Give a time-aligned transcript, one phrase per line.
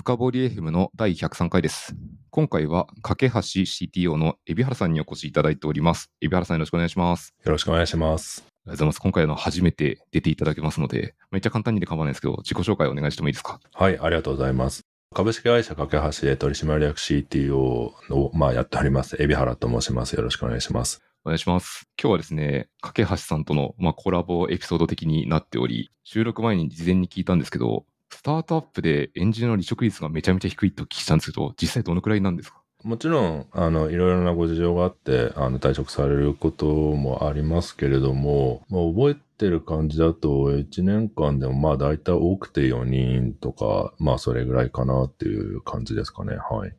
[0.00, 1.94] 深掘り FM の第103回です。
[2.30, 6.10] 今回は、架橋 CTO の海老原さんにお越しいただいております。
[6.22, 7.34] 海老原さんよろしくお願いします。
[7.44, 8.42] よろしくお願いします。
[8.46, 8.98] ありがとうございます。
[9.00, 13.60] 今回あの初めて出ていただけますので、めっちゃ簡単にで構わないですけど、自己紹介お願いしてもいいですか？
[13.74, 14.80] はい、ありがとうございます。
[15.14, 19.16] 株式会社架橋で取締役 CTO を、まあ、やっております。
[19.20, 20.14] 海老原と申します。
[20.14, 21.02] よろしくお願いします。
[21.26, 21.82] お願いします。
[22.02, 32.60] 今日はですね、架橋さんとの、まあ、コラボエピソード的になっており、収録前に事前に聞いたんですけど、スタートアップでエンジニアの離職率がめちゃめちゃ低いと聞いたんですけど、実際どのくらいなんですか？
[32.82, 46.36] もちろん、あの、いろいろなご事情があって、あの、退職されることもありますけれども、まあ、覚えてる感じだと、1年間でもまあ、大体多くて4人とか、まあ、それぐらいかなっていう感じですかね。
[46.36, 46.74] はい。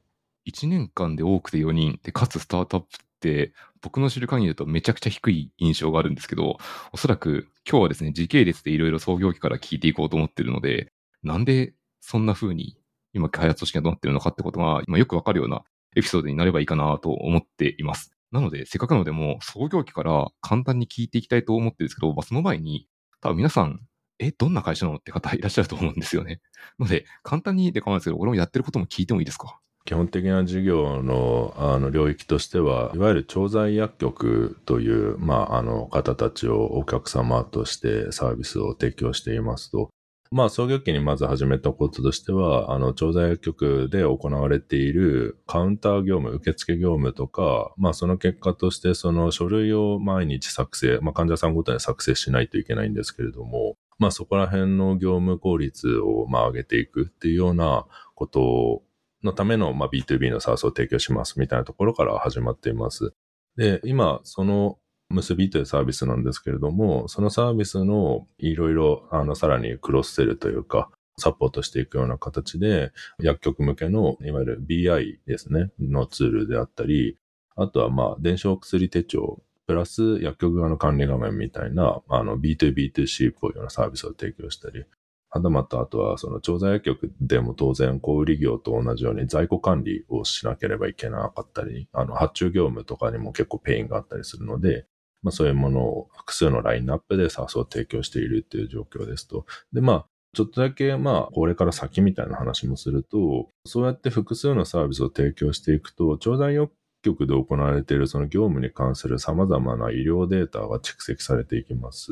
[0.50, 3.54] 1年間で多くて4人で、かつスタートアップって、
[3.84, 6.58] 僕の知る限りだとめちゃくちゃ低い印象があるんですけど、
[6.94, 10.92] おそらく今日はですね、時系列でいろいろ創業期から聞いていこうと思ってるので、
[11.24, 12.78] なんでそんな風に
[13.14, 15.64] 今開発組織がどうなってるのかってことが今よくわかるような
[15.96, 18.12] エピソードになればいいかなと思っています。
[18.32, 22.88] なので、せっかくなのでも創業期から簡単に聞いていきたいと思ってるんですけど、まあ、その前に、
[23.20, 23.82] 多分皆さん、
[24.20, 26.40] え、どんな会社なのって方いらっしゃると思うんですよね。
[26.80, 29.60] ので、簡単にで構わないですけど、俺もやってることも聞いてもいいですか？
[29.84, 39.90] 基本的な事業のあの領域としては、いわゆる調剤薬局という、まあ、あの方たちをお客様としてサービスを提供していますと、
[40.34, 57.86] まあ、創業期にまず始めたこととしては、あの、調剤薬局で行われているカウンター業務、受付業務とか、まあ、その結果として、その書類を毎日作成、まあ、患者さんごとに作成しないといけないんですけれども、まあ、そこら辺の業務効率を、まあ、上げていくっていうような
[58.16, 58.84] こと
[59.26, 63.14] のための、まあ、B2B のサースを提供しますみたいなところから始まっています。
[63.58, 64.78] で、今、その
[65.12, 77.18] 結びというサービスなんですけれども、そのサービスのいろいろ、あの、さらにクロスセルというか、サポートしていくような形で、薬局向けの、いわゆる BI ですね、のツールであったり、
[77.56, 84.86] あとは、まあ、電子お薬手帳、プラス薬局側の管理画面みたいな、あの、B2B2C っぽいようなサービスを提供したり、
[85.32, 94.86] はたまたあとはその調剤薬局でも当然小売業と同じように在庫管理をしなければいけなかったり、あの発注業務とかにも結構 pain があったりするので、
[95.24, 99.46] まあそういうものを複数のラインナップで SaaS を提供しているっていう状況ですと。
[99.74, 106.72] でまあちょっとだけまあこれから先みたいな話もすると、そうやって複数のサービスを提供していくと、調剤薬
[107.02, 112.12] 局で行われているその業務に関する様々な医療データが蓄積されていきます。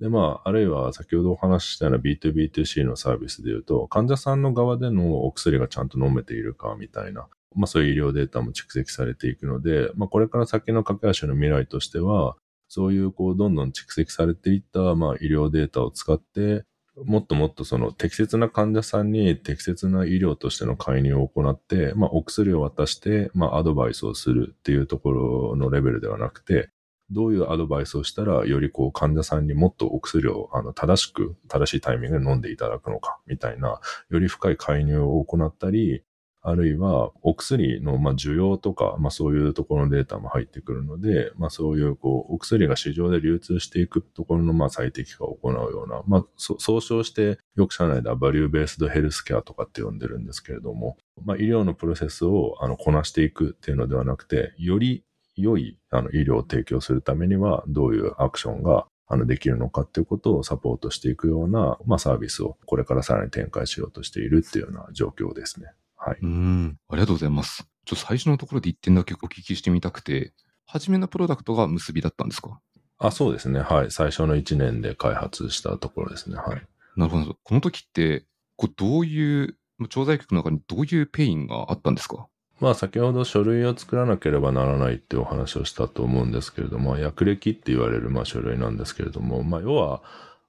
[0.00, 12.36] で、まあ、あるいは先ほどお話ししたような B2B2C のサービスで言うと、患者さんの側でのお薬がちゃんと飲めているかみたいな、まあそういう医療データも蓄積されていくので、まあこれから先の駆け足の未来としては、
[12.68, 16.64] そういうこうどんどん蓄積されていったまあ医療データを使って、
[17.04, 26.70] もっともっとその適切な患者さんに適切な医療としての介入を行って、まあお薬を渡して、まあアドバイスをするっていうところのレベルではなくて、
[27.10, 33.80] どういうアドバイスをしたら、よりこう患者さんにもっとお薬をあの正しく、正しいタイミングで飲んでいただくのか、みたいな、
[34.10, 36.02] より深い介入を行ったり、
[36.44, 55.04] あるいはお薬のま需要とか、まあそういうところのデータも入ってくるので、まあそういうこうお薬が市場で流通していくところのま最適化を行うような、まあ総称してよく社内ではバリューベースドヘルスケアとかって呼んでるんですけれども、ま医療のプロセスをあのこなしていくっていうのではなくて、より
[55.36, 65.68] 良いあの医療を提供するためにはどういうアクションがあのできるのかっていうことをサポートしていくような、ま、サービスをこれからさらに展開しようとしているっていうような状況ですね。
[66.04, 66.18] はい。
[66.20, 67.64] うん、ありがとうございます。
[67.84, 70.32] ちょっと最初のところで一点だけお聞きしてみたくて、
[70.66, 72.60] 初めのプロダクトが結びだったんですか？
[72.98, 73.60] あ、そうですね。
[73.60, 73.90] はい。
[73.90, 76.36] 最初の1年で開発したところですね。
[76.36, 76.62] はい。
[76.96, 77.36] なるほど。
[77.42, 78.24] この時って、
[78.56, 79.56] こうどういう、
[79.88, 82.26] 調剤局の中にどういうペインがあったんですか？
[82.60, 90.02] まあ先ほど書類を作らなければならないってお話をしたと思うんですけれども、薬歴って言われるまあ書類なんですけれども、まあ要は、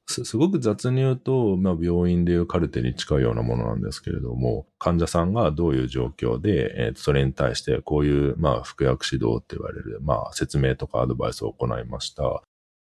[0.05, 12.23] すすごく雑に言うと、まあ病院でいうカルテに近いようなものなんですけれども、患者さんがどういう状況で、えーそれに対してこういうまあ服薬指導って言われる、まあ説明とかアドバイスを行いました。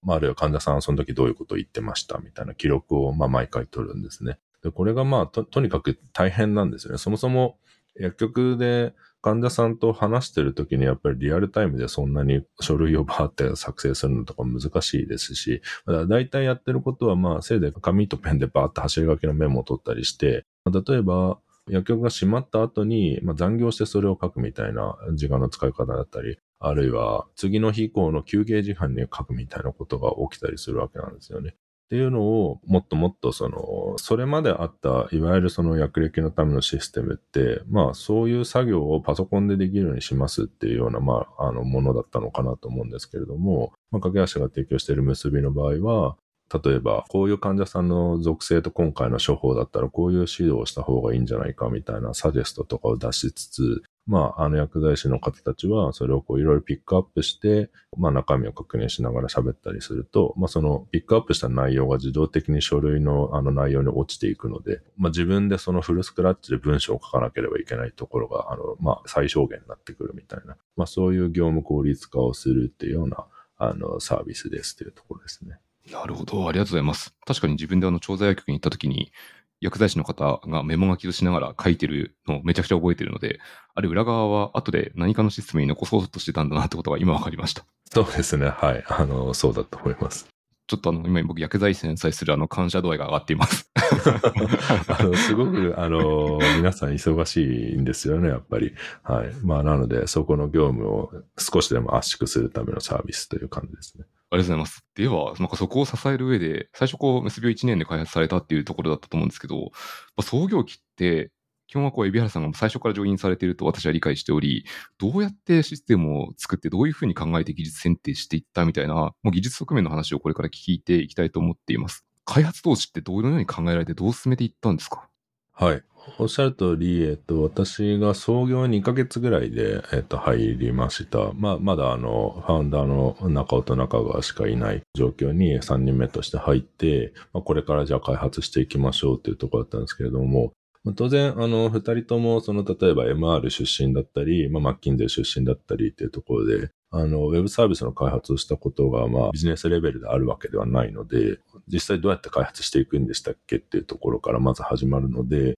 [0.02, 4.38] まああるいは患者さんはその時どういうことを言ってましたみたいな記録をまあ毎回取るんですね。
[4.62, 6.98] で、これがまあと、とにかく大変なんですよね。
[6.98, 7.58] そもそも
[7.96, 21.38] 薬局で患者さんと話してる時にやっぱりリアルタイムでそんなに書類をバーって作成するのとか難しいですし、だから大体やってることはまあせいぜい紙とペンでバーって走り書きのメモを取ったりして、例えば
[21.68, 31.54] 薬局が閉まった後に、まあ、残業してそれを書くみたいな時間の使い方だったり、あるいは次の日以降の休憩時間に書くみたいなことが起きたりするわけなんですよね。
[31.90, 46.16] っていうのをもっともっとその、それまであったいわゆるその薬歴のためのシステムって、まあそういう作業をパソコンでできるようにしますっていうような、まあ、あのものだったのかなと思うんですけれども、まあ、架け橋が提供している結びの場合は、
[46.52, 73.26] 例えば、こういう患者さんの属性と今回の処方だったら、こういう指導をした方がいいんじゃないかみたいなサジェストとかを出しつつ、まあ、あの薬剤師の方たちは、それをこういろいろピックアップして、まあ中身を確認しながら喋ったりすると、まあそのピックアップした内容が自動的に書類のあの内容に落ちていくので、まあ自分でそのフルスクラッチで文章を書かなければいけないところが、あの、まあ最小限になってくるみたいな、まあそういう業務効率化をするっていうような、
[73.58, 75.60] あの、サービスですというところですね。
[75.90, 76.48] なるほど。
[76.48, 77.14] ありがとうございます。
[77.26, 79.12] 確かに自分であの、調剤薬局に行った時に、
[79.60, 83.40] 薬剤師の方がメモ書きをしながら書いてるのをめちゃくちゃ覚えてるので、
[83.74, 87.64] あれ裏側は後で何かのシステムに残そうとしてたんだなってことが今分かりました。
[87.92, 88.46] そうですね。
[88.48, 88.84] はい。
[88.86, 90.26] あの、そうだと思います。
[90.70, 93.68] ちょっとあの、今僕薬剤師に対するあの感謝度合いが上がっています。
[94.86, 98.72] あの、すごく、あの、皆さん忙しいんですよね、やっぱり。
[99.02, 99.32] はい。
[99.42, 104.04] まあ、なので、そこの業務を少しでも圧縮するためのサービスという感じですね。
[104.30, 104.84] ありがとうございます。
[104.94, 109.70] では、なんかそこを支える上で、最初こう、結びを1年で開発されたっていうところだったと思うんですけど、ま
[110.18, 111.32] あ、創業期って、
[111.70, 114.64] 基本はこう、海老原さんが最初からジョインされていると私は理解しており、
[114.98, 122.04] どうやってシステムを作って、どういうふうに考えて技術選定していったみたいな、もう技術側面の話をこれから聞いていきたいと思っています。
[122.24, 125.08] 開発投資ってどのように考えられて、どう進めていったんですか？
[125.52, 125.82] はい。
[126.18, 131.32] おっしゃる通り、えっと、私が創業2ヶ月ぐらいで、えっと、入りました。
[131.34, 140.52] まあ、まだあの、ファウンダーの中尾と中川しかいない状況に3人目として入って、まあ、これからじゃあ開発していきましょうっていうところだったんですけれども、
[140.96, 151.38] 当然、あの、二人とも、その、例えば MR 出身だったり、まあ、マッキンゼ出身だったりっていうところで、あの、ウェブサービスの開発をしたことが、まあ、ビジネスレベルであるわけではないので、
[151.68, 155.54] 実際どうやって開発していくんでしたっけっていうところからまず始まるので、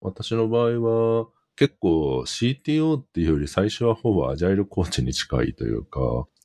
[0.00, 6.00] 私の場合は、結構 CTO っていうより最初はほぼアジャイルコーチに近いというか、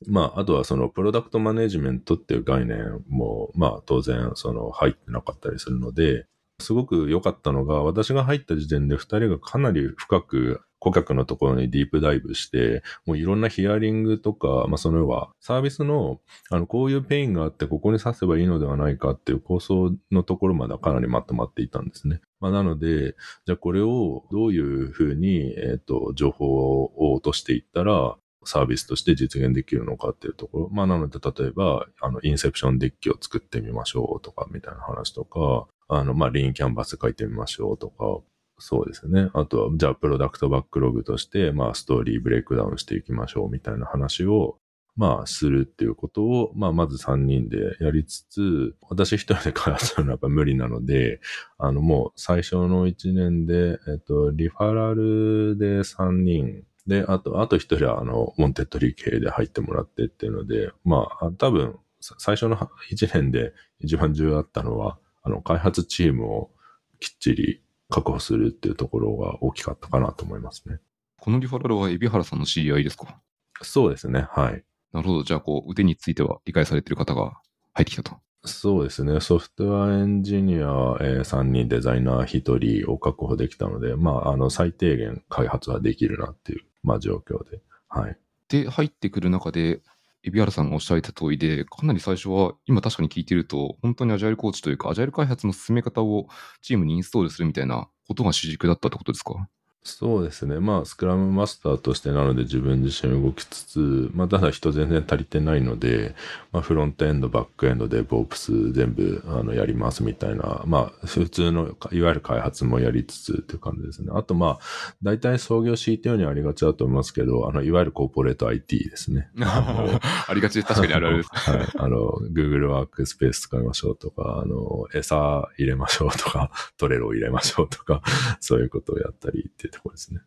[0.06, 6.26] まあ、あとはそのプロダクトマネジメントっていう概念も、まあ当然その入ってなかったりするので、
[6.60, 16.20] すごく良かったのが、私が入った時点で二人がかなり深く顧客のところに deep dive して、もういろんなヒアリングとか、まあその要はサービスの、
[16.50, 22.20] あの、こういう pain があってここに刺せばいいのではないかっていう構想のところまではかなりまとまっていたんですね。
[22.40, 23.14] まあなので、
[23.44, 30.68] じゃあこれをどういうふうに、えっ、ー、と、情報を落としていったら、サービスとして実現できるのかっていうところ。
[30.70, 38.20] まあなので、例えば、あの、 inception deck を作ってみましょうとか、みたいな話とか、あの、まあ、 lean canvas 書いてみましょうとか、
[38.58, 39.30] そうですね。
[39.34, 44.58] あとは、じゃあ、 product backlog として、まあ、 story breakdown していきましょうみたいな話を、
[44.96, 51.20] まあ、するっていうことを、まあ、まず3人でやりつつ、私一人で開発するのはやっぱ無理なので、
[51.58, 66.50] あの、もう最初の1年で、えっと、リファラルで3人、で、あと、あと一人は、あの、モンテッドリー系で入ってもらってっていうので、まあ、多分、最初の1年で一番重要だったのは、あの、開発チームを
[66.98, 70.80] きっちり確保するっていうところが大きかったかなと思いますね。
[71.20, 73.20] このリファラルは海老原さんの知り合いですか？
[73.62, 74.26] そうですね。
[74.30, 74.64] はい。
[74.92, 75.22] なるほど。
[75.22, 77.40] じゃあ、こう、腕については理解されている方が
[77.74, 78.16] 入ってきたと。
[78.44, 79.20] そうですね。
[79.20, 87.60] ソフトウェアエンジニア、えー、3人、デザイナー1人を確保できたので、まあ、あの、最低限開発はできるなっていう、まあ、状況で。
[87.88, 88.16] はい。
[88.48, 89.80] で、入ってくる中で、
[90.22, 96.28] 海老原さんがおっしゃった通りで、かなり最初は、今確かに聞いてると、本当にアジャイルコーチというか、アジャイル開発の進め方を
[96.60, 99.48] チームにインストールするみたいなことが主軸だったってことですか？
[99.82, 100.60] そうですね。
[100.60, 106.14] まあ、スクラムマスターとしてなので自分自身動きつつ、まあ、ただ人全然足りてないので、
[106.52, 114.10] まあ、フロントエンド、バックエンドでボープス全部、あの、やりますみたいな、まあ、普通の、いわゆる開発もやりつつっていう感じですね。
[114.14, 119.30] あと、まあ、大体創業 CTO にありがちだと思いますけど、あの、いわゆるコーポレート IT ですね。
[119.40, 121.30] ありがちで確かにあるあるです。
[121.32, 121.66] はい。
[121.78, 128.02] あの、Google ワークスペース使いましょうとか、あの、餌入れましょうとか、トレロを入れましょうとか、
[128.40, 130.20] そういうことをやったりってところですね。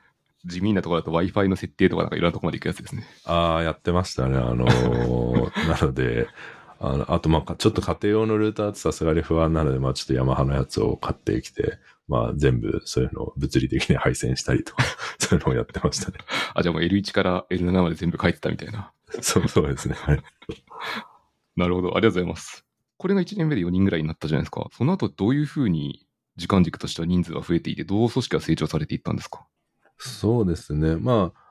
[0.46, 3.06] 地味なところだと Wi-Fi の設定とかなんかいろんなところまで行くやつですね。
[3.26, 4.38] ああ、やってましたね。
[4.38, 6.28] あのー、 なので、
[6.80, 14.84] あの、あとまあ、ちょっと家庭用のルーターってさすがに不安なので、まあちょっとヤマハのやつを買ってきて、まあ全部そういうのを物理的に配線したりとか、
[15.18, 16.18] そういうのをやってましたね。
[16.54, 18.92] あ、じゃあもう L1 から L7 まで全部書いてたみたいな。
[19.22, 19.96] そうそうですね。
[19.96, 20.24] はい。
[21.56, 21.96] なるほど。
[21.96, 22.66] ありがとうございます。
[22.98, 24.68] これが1年目で4人ぐらいになったじゃないですか。
[24.74, 29.46] その後どういうふうに時間軸としては人数が増えていて、どう組織は成長されていったんですか？
[29.98, 30.96] そうですね。
[30.96, 31.43] まあ、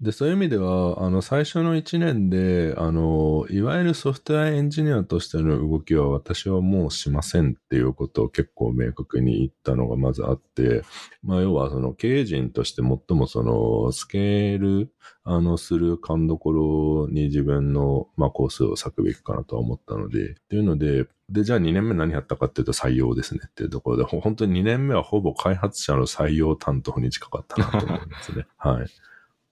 [0.00, 10.84] で、そういう意味では、あの、最初の1年で、あの、いわゆるソフトウェアエンジニアとしての動きは私はもうしませんっていうことを結構明確に言ったのがまずあって、
[11.22, 14.90] まあ、要はその経営陣として最もその、スケール、
[15.22, 28.46] あの、する勘どころに自分の、まあ、コースを割くべきかなとは思ったので、っていうので、で、じゃあ2年目何やったかっていうと採用ですねっていうところで、本当に2年目はほぼ開発者の採用担当に近かったなと思いますね。
[28.56, 28.86] はい。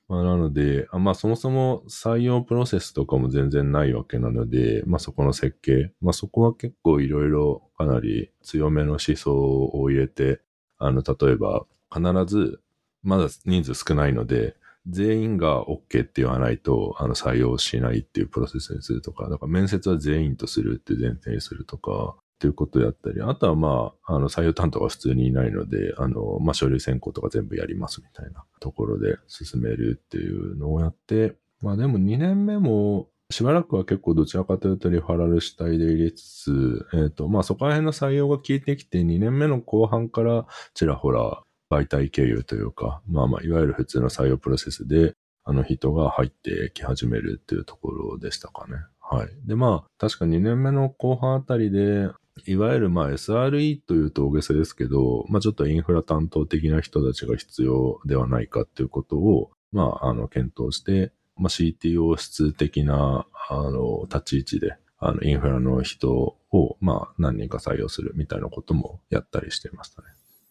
[0.08, 10.40] まあ、なので、まあそもそも採用プロセスとかも全然ないわけなので、まあそこの設計、まあそこは結構いろいろかなり強めの思想を入れて、
[10.78, 12.60] あの、例えば必ず、
[13.02, 45.14] まだ人数少ないので、全員が OK って言わないと、あの、採用しないっていうプロセスにするとか、だから面接は全員とするって前提にするとか、っていうことやったり、あとはまあ、あの、採用担当が普通にいないので、あの、まあ、書類選考とか全部やりますみたいなところで進めるっていうのをやって、まあでも2年目も、しばらくは結構どちらかというとリファラル主体で入れつつ、えっ、ー、と、まあそこら辺の採用が効いてきて2年目の後半からちらほら媒体経由というか、まあまあいわゆる普通の採用プロセスで
[45.45, 48.76] あの人が入ってき始めるっていうところでしたかね。
[49.00, 49.28] はい。
[49.47, 52.09] でまあ確か2年目の後半あたりで
[52.47, 70.09] いわゆるまあ SRE というと大げさですけど、まあちょっとインフラ担当的な人たちが必要ではないかっていうことを、まああの検討して、まあ CTO 室的なあの立ち位置で、あのインフラの人をまあ何人か採用するみたいなこともやったりしてましたね。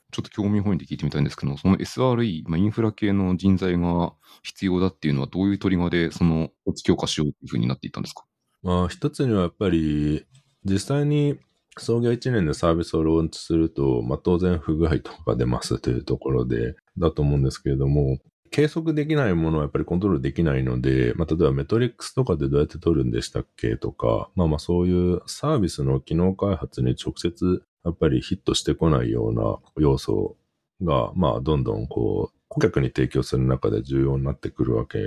[0.10, 6.50] ちょっと興味本位で聞いてみたいんですけど、その SRE、まあ、インフラ系の人材が必要だっていうのはどういうトリガーでその
[6.86, 8.24] 強化しようというふうになっていったんですか？
[8.64, 10.26] まあ一つにはやっぱり
[10.64, 11.38] 実際に
[11.80, 18.20] 創業1年でサービスをローンチすると、まあ、当然不具合とかが出ます というところで、だと思うんですけれども、
[18.50, 30.38] 計測できないものはやっぱりコントロールできないので、まあ、例えばメトリックスとかでどうやって取るんでしたっけとか、まあまあそういうサービスの機能開発に直接やっぱりヒットしてこないような要素
[30.82, 35.00] が、まあどんどんこう、顧客に提供する中で重要になってくるわけ、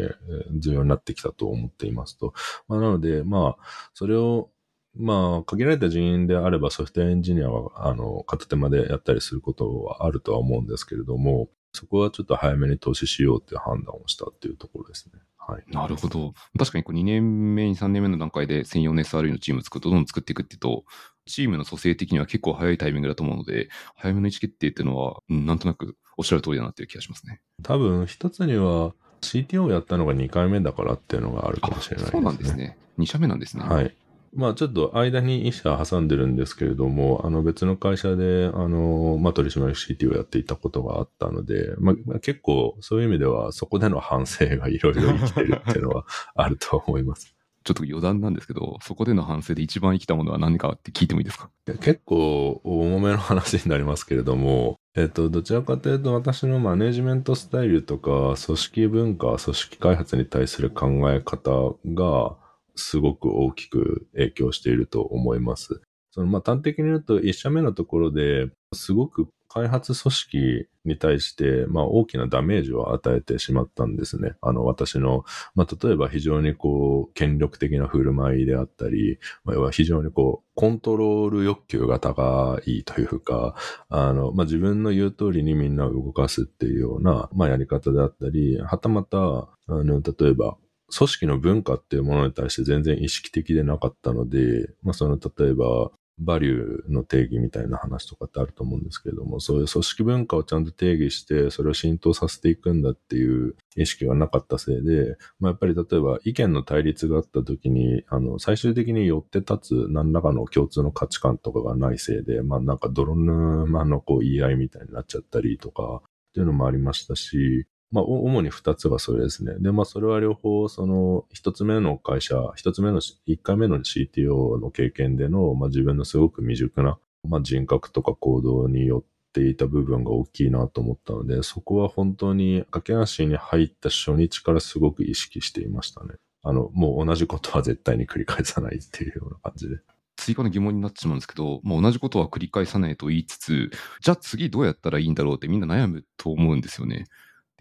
[0.52, 2.34] 重要になってきたと思っていますと。
[2.68, 4.50] まあなので、まあ、それを
[4.94, 15.20] まあ、限られた人員であればソフトウェアエンジニアは、あの、片手間でやったりすることはあるとは思うんですけれども、そこはちょっと早めに投資しようっていう判断をしたっていうところですね。
[15.38, 15.64] はい。
[15.68, 16.34] なるほど。
[16.58, 20.84] 確かにこう2年目、3年目の段階で専用の SRE のチームを作って、どんどん作っていくっていうと、
[21.26, 27.40] チームの組成的には結構早いタイミングだと思うので、早めの意思決定っていうのは、うん、なんとなくおっしゃる通りだなっていう気がしますね。
[27.62, 32.18] 多分、一つには、CTO をやったのが2回目だからっていうのがあるかもしれないですね。
[32.18, 32.78] そうなんですね。
[32.98, 33.64] 2社目なんですね。
[33.64, 33.94] はい。
[34.32, 47.34] まあちょっと間に一社挟んでるんですけれども、あの別の会社で、あの、まあ取締役 CT をやっていたことがあったので、まあ結構そういう意味ではそこでの反省がいろいろ生きてるっていうのはあると思います。
[47.62, 51.50] ちょっと余談なんですけど、そこでの反省で一番生きたものは何かって聞いてもいいですか？
[51.80, 62.36] 結構重めの話になりますけれども、えっと、どちらかというと私のマネジメントスタイルとか、組織文化、組織開発に対する考え方が、
[62.76, 65.80] すごく大きく影響していると思います。
[66.12, 74.34] そのまあ端的に言うと、一社目のところですごく開発組織に対して、まあ、大きなダメージを与えてしまったんですね。
[74.40, 75.24] あの、私の、
[75.56, 83.56] まあ、例えば非常にこう、権力的な振る舞いであったり、まあ、要は非常にこう、コントロール欲求が高いというか、
[83.88, 90.56] あの、まあ、自分の言う通りにみんなを動かすっていうような、まあ、やり方であったり、はたまた、あの、例えば、
[90.96, 119.54] 組織の文化っていうものに対して全然意識的でなかったので、まあその例えば、バリューの定義みたいな話とかってあると思うんですけれども、そういう組織文化をちゃんと定義して、それを浸透させていくんだっていう意識がなかったせいで、まあ、やっぱり例えば意見の対立があった時に、あの、最終的に寄って立つ何らかの共通の価値観とかがないせいで、まあなんか泥沼のこう言い合いみたいになっちゃったりとか、っていうのもありましたし、まあ、主に二つがそれですね。
[119.58, 136.14] で、まあ、それは両方、その、一つ目の会社、一つ目の、一回目の CTO の経験での、まあ、自分のすごく未熟な、まあ、人格とか行動によっていた部分が大きいなと思ったので、そこは本当に駆け足に入った初日からすごく意識していましたね。
[136.42, 139.78] あの、もう同じことは絶対に繰り返さないっていうような感じで。
[140.16, 143.70] 追加の疑問になってしまうんですけど、まあ、同じことは繰り返さないと言いつつ、
[144.00, 147.06] じゃあ次どうやったらいいんだろうってみんな悩むと思うんですよね。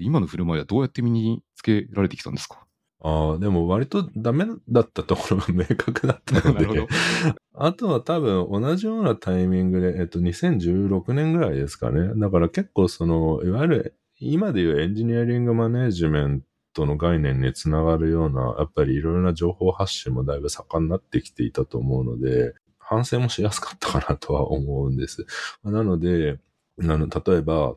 [0.03, 2.65] 今の振る舞いはどうやって身につけられてきたんですか？
[3.01, 6.85] ああ、でも割とダメだったところが 明確だったので
[7.55, 12.11] あとは多分同じようなタイミングで、えっと、2016年ぐらいですかね。
[12.19, 25.25] だから結構その、いわゆる今でいうエンジニアリングマネジメントの概念につながるような、やっぱりいろいろな情報発信もだいぶ盛んになってきていたと思うので、反省もしやすかったかなとは思うんです。
[25.63, 26.39] なので、
[26.81, 27.75] あの例えば、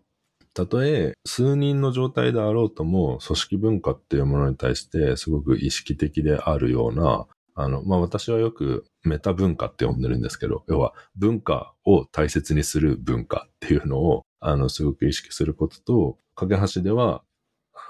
[0.54, 17.22] たとえ数人の状態であろうとも、組織文化っていうものに対してすごく意識的であるような、あの、まあ、私はよくメタ文化って呼んでるんですけど、要は文化を大切にする文化っていうのを、あの、すごく意識することと、架け橋では、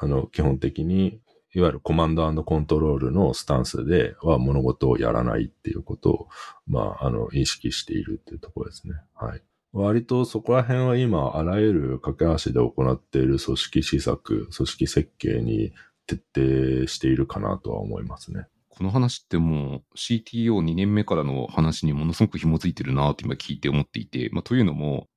[0.00, 1.20] あの、基本的に、
[1.54, 6.28] いわゆるコマンドコントロールのスタンスでは物事をやらないっていうことを、
[6.66, 8.94] まあ、あの、意識しているっていうところですね。
[9.14, 9.42] はい。
[9.72, 15.72] 割とそこら辺は今、あらゆる架け橋で行っている組織施策、組織設計に
[16.06, 18.46] 徹底しているかなとは思いますね。
[18.68, 25.08] この話ってもう CTO2 年目からの話にものすごく紐づいてるなって今聞いて思っていて、まあ、というのも、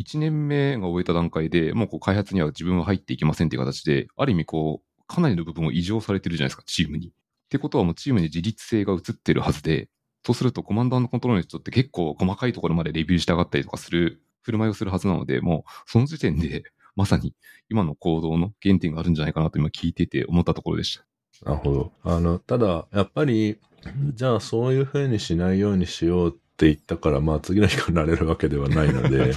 [0.00, 7.08] 1年目が終えた段階でもうこう開発には自分は入っていきませんっていう形で、ある意味こう、かなりの部分を異常されてるじゃないですか、チームに。
[7.08, 7.12] っ
[7.50, 9.88] てことはもうチームに自立性が移ってるはずで、
[10.30, 16.62] そうするとコマンダーのコントロールの人って結構細かいところまでレビューしたがったりとかする振る舞いをするはずなので、もうその時点で
[16.94, 17.34] まさに
[17.68, 21.00] 今の行動の原点があるんじゃないかなと今聞いてて思ったところでし
[21.42, 21.50] た。
[21.50, 21.92] なるほど。
[22.04, 23.58] あの、ただ、やっぱり、
[24.14, 29.34] じゃあそういうふうにしないようにしようって言ったから、まあ次の日からなれるわけではないので、 でね。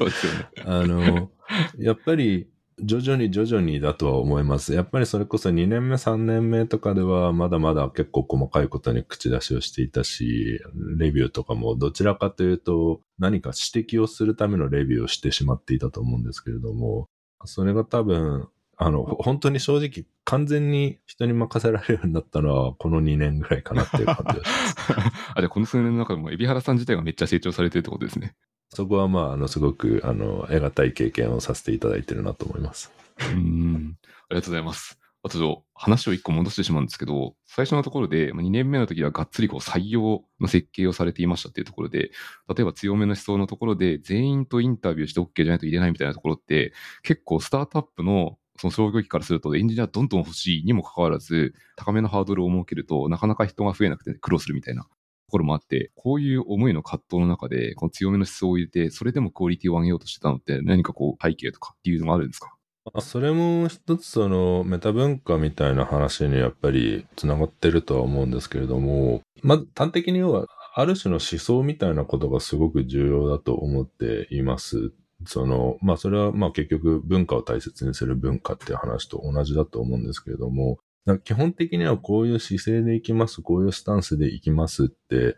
[0.63, 1.31] あの、
[1.79, 2.47] やっぱり
[2.79, 4.73] 徐々に徐々にだとは思います。
[4.73, 10.59] やっぱりそれこそ2年目、3年目とかではまだまだ結構細かいことに口出しをしていたし、
[10.97, 17.07] レビューとかもどちらかというと何か指摘をするためのレビューをしてしまっていたと思うんですけれども、
[17.45, 24.75] それが多分あの、本当に正直、完全に人に任せられるようになったのは、この2年ぐらいかなっていう感じがします。
[25.35, 28.35] あ、じゃこの数年の中でも、海老原さん自体がめっちゃ成長されてるってことですね。
[28.73, 32.91] そこはまあ、あの、すごく、あの、得難い経験をさせていただいてるなと思います。
[33.19, 33.97] うん。
[34.03, 34.99] ありがとうございます。
[35.25, 42.11] あと、話を一個戻してしまうんですけど、最初のところで、2年目の時はがっつりこう採用の設計をされていましたっていうところで、
[42.49, 54.87] 例えば強めの思想のところで、全員とインタビューして OK じゃないと入れないみたいなところって、結構スタートアップのその創業期からするとエンジニアどんどん欲しいにもかかわらず、高めのハードルを設けるとなかなか人が増えなくて苦労するみたいな
[55.29, 62.55] ころもあって、こういう思いの葛藤の中で、この強めの思想を入れて、それでもクオリティを上げようとしてたのって何かこう背景とかっていうのがあるんですか？
[62.99, 74.91] それも一つそのメタ文化みたいな話にやっぱり繋がってるとは思うんですけれども、まず端的に要はある種の思想みたいなことがすごく重要だと思っています。
[75.25, 80.79] その、まあそれはまあ結局文化を大切にする文化っていう話と同じだと思うんですけれども、
[81.23, 85.35] 基本的にはこういう姿勢でいきます、こういうスタンスでいきますって、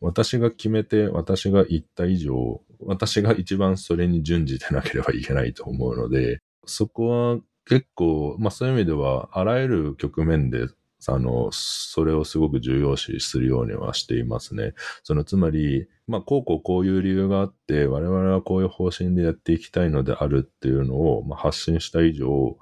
[0.00, 10.68] 私が決めて、私が言った以上、私が一番それに準じてなければいけないと思うので、そこは結構、まあそういう意味では、あらゆる局面で
[11.08, 14.74] あの、それをすごく重要視するようにはしていますね。
[15.02, 22.56] その、つまり、まあ、こうこうこういう理由があって、我々はこういう方針でやっていきたいのであるっていうのを、まあ、発信した以上、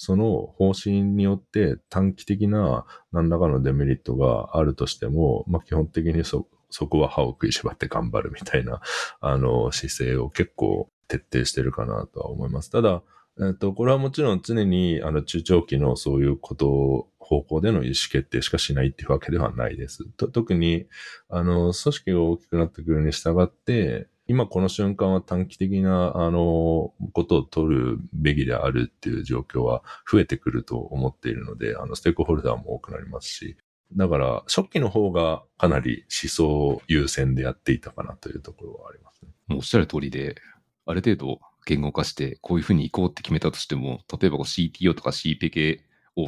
[0.00, 8.80] その方針によって短期的な何らかのデメリットがあるとしても、まあ、基本的にそ、そこは歯を食いしばって頑張るみたいな、
[9.20, 12.70] あの、姿勢を結構徹底してるかなとは思います。
[12.70, 13.02] ただ、
[13.40, 20.08] えっと、これはもちろん常に、あの、中長期のそういうことを、方向での意思決定しかしないっていうわけではないです。
[20.16, 20.86] と特に、
[21.28, 33.56] あの、組織が大きくなってくるに従って、今この瞬間は短期的な、あの、ことを取るべきであるっていう状況は増えてくると思っているので、あの、ステークホルダーも多くなりますし、
[33.96, 39.30] だから、初期の方がかなり思想優先でやっていたかなというところはありますね。
[39.46, 40.36] もうおっしゃる通りで、
[40.84, 45.78] ある程度言語化して、こういうふうに行こうって決めたとしても、例えば CTO とか CPKO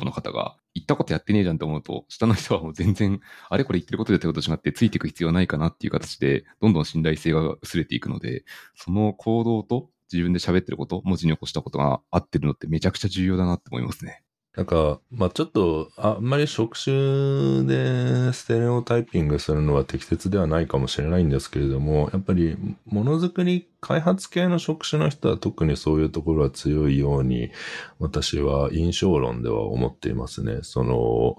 [0.04, 14.22] の方が、言ったことやってねえじゃんって思うと、下の人はもう全然、あれこれ言ってることでってこと違って、ついていく必要はないかなっていう形で、どんどん信頼性が薄れていくので、その行動と自分で喋ってること、文字に起こしたことが合ってるのってめちゃくちゃ重要だなって思いますね。
[14.56, 27.52] なんか、まあちょっと、あんまり職種でステレオタイピングするのは適切ではないかもしれないんですけれども、やっぱり、ものづくり開発系の職種の人は特にそういうところは強いように、
[28.00, 30.58] 私は印象論では思っていますね。
[30.62, 31.36] その、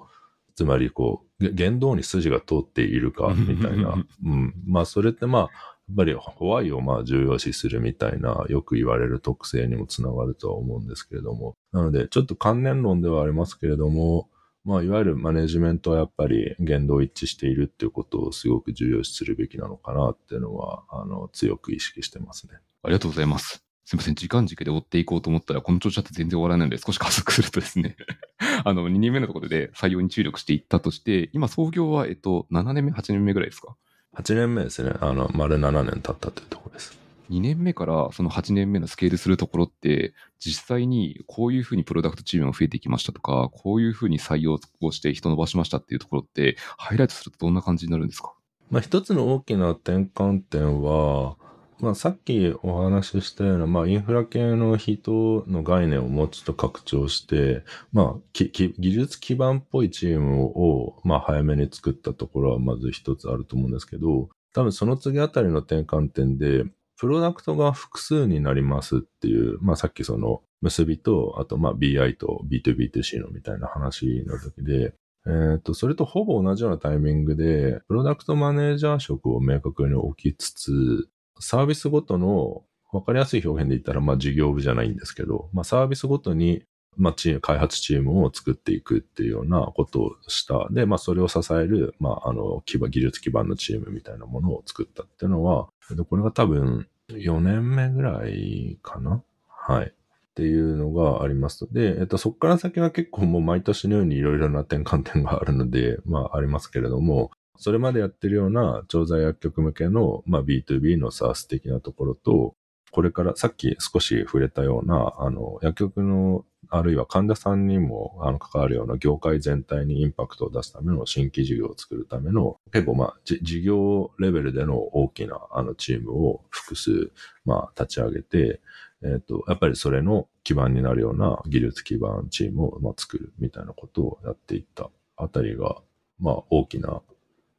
[0.62, 3.96] つまりこう、言動に筋が通っているか、みたいな。
[4.24, 4.54] うん。
[4.64, 5.50] まあそれってまあ、
[5.92, 11.56] っぱりホワイをまあ重要視するみたいなよく言われる特性にもつながるとは思うんですけれども。
[11.72, 14.30] なので、ちょっと関連論ではありますけれども、
[14.64, 22.54] まあ、いわゆるマネジメントはやっぱり言動一致しているっていうことをすごく重要視するべきなのかなっていうのは、あの、強く意識してますね。
[22.84, 23.71] ありがとうございます。
[23.84, 27.96] すみません、時間軸で追っていこうと思ったら、この調子だと全然終わらないので、少し加速するとですね
[28.64, 33.76] あの、2年目のところで採用に注力していったとして、今創業は、えっと、7年目、8年目ぐらいですか
[34.16, 34.92] ？8年目ですね。
[35.00, 36.98] あの、丸7年経ったというところです。
[37.30, 48.34] 2年目からその8年目のスケールするところって、実際にこういうふうにプロダクトチームが増えていきましたとか、こういうふうに採用をして人伸ばしましたっていうところって、ハイライトするとどんな感じになるんですか？
[48.70, 51.36] まあ、一つの大きな転換点は、
[51.82, 66.64] まあ、さっきお話ししたような、まあ、インフラ系の人の概念をもうちょっと拡張して、まあ、技術基盤っぽいチームを、まあ、早めに作ったところはまず一つあると思うんですけど、多分その次あたりの転換点で、
[67.00, 74.94] プロダクトが複数になりますっていう、まあ、さっきその、結びと、あと、まあ、BI と B2B2C のみたいな話の時で、
[75.26, 81.08] えっ、と、それとほぼ同じようなタイミングで、プロダクトマネージャー職を明確に置きつつ、
[81.42, 86.64] サービスごとの、わかりやすい表現で言ったら、まあ事業部じゃないんですけど、まあサービスごとに、
[86.96, 90.68] まあチーム、開発チームを作っていくっていうようなことをした。
[90.70, 95.68] で、まあそれを支える、まああの、基盤、技術基盤のチームみたいなものを作ったっていうのは、
[96.08, 99.22] これが多分4年目ぐらいかな？
[99.48, 99.86] はい。
[99.86, 101.66] っていうのがあります。
[101.72, 112.54] で、えっと、そこから先は結構もう毎年のようにいろいろな転換点があるので、まあありますけれども、それまでやってるような調剤薬局向けの、まあ、B2B の SaaS 的なところと、
[112.90, 127.10] これからさっき少し触れたような、あの、薬局の、あるいは患者さんにもあの関わるような業界全体にインパクトを出すための新規事業を作るための、結構まあ、事業レベルでの大きなあのチームを複数、
[127.44, 128.60] まあ、立ち上げて、
[129.04, 135.76] えっ、と、やっぱりそれの基盤になるような技術基盤チームを、まあ、作るみたいなことをやっていったあたりが、
[136.20, 137.02] まあ、大きな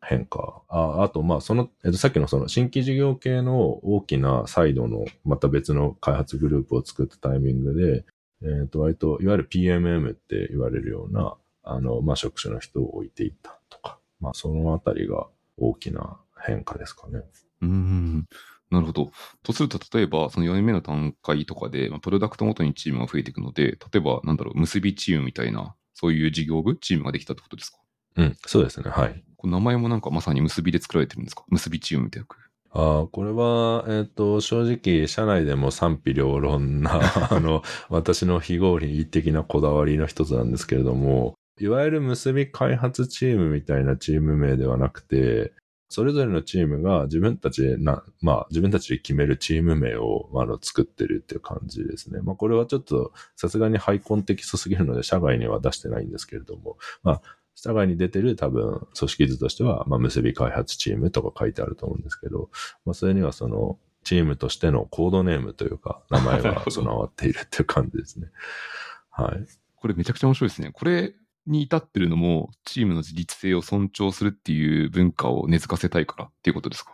[0.04, 0.62] 変化。
[0.68, 8.06] ああと、まあ、その、えっと、さっきのその新規事業系の大きなサイドの、また別の開発グループを作ったタイミングで、
[8.44, 17.22] えっと、割と、いわゆる PMM って言われるような、あの、まあ、職種の人を置いていったとか、まあ、そのあたりが大きな変化ですかね。
[17.62, 18.26] うーん。
[18.70, 19.12] なるほど。
[19.44, 27.78] とすると、例えば、その4年目の段階とかで、まあ、プロダクトごとにチームが増えていくので、例えば、なんだろう、結びチームみたいな、そういう事業部、チームができたってことですか？
[28.18, 28.90] うん、そうですね。
[28.90, 29.24] はい。
[29.48, 31.44] 名前もなんかまさに結びで作られてるんですか？
[31.50, 32.28] 結びチームみたいな。
[32.76, 37.00] ああ、これは、えっ、と、正直、社内でも賛否両論な、
[37.32, 45.54] あの、私の非合理的なこだわりの一つなんですけれども、いわゆる結び開発チームみたいなチーム名ではなくて、
[45.90, 52.22] それぞれのチームが自分たちでな、まあ自分たちで決めるチーム名をあの作ってるっていう感じですね。
[52.24, 57.22] まあこれはちょっとさすがにハイコンテキストすぎるので社外には出してないんですけれども、まあ
[57.56, 62.50] 社外に出てる多分組織図としては、まあ結び開発チームとか書いてあると思うんですけど、
[62.86, 68.28] まあそれにはそのチームとしてのコードネームというか名前が 備わっているっていう感じですね。
[69.12, 69.46] はい。
[69.76, 70.72] これめちゃくちゃ面白いですね。
[70.72, 71.14] これ
[71.46, 76.94] に至ってるのも、チームの自立性を尊重するっていう文化を根付かせたいからっていうことですか？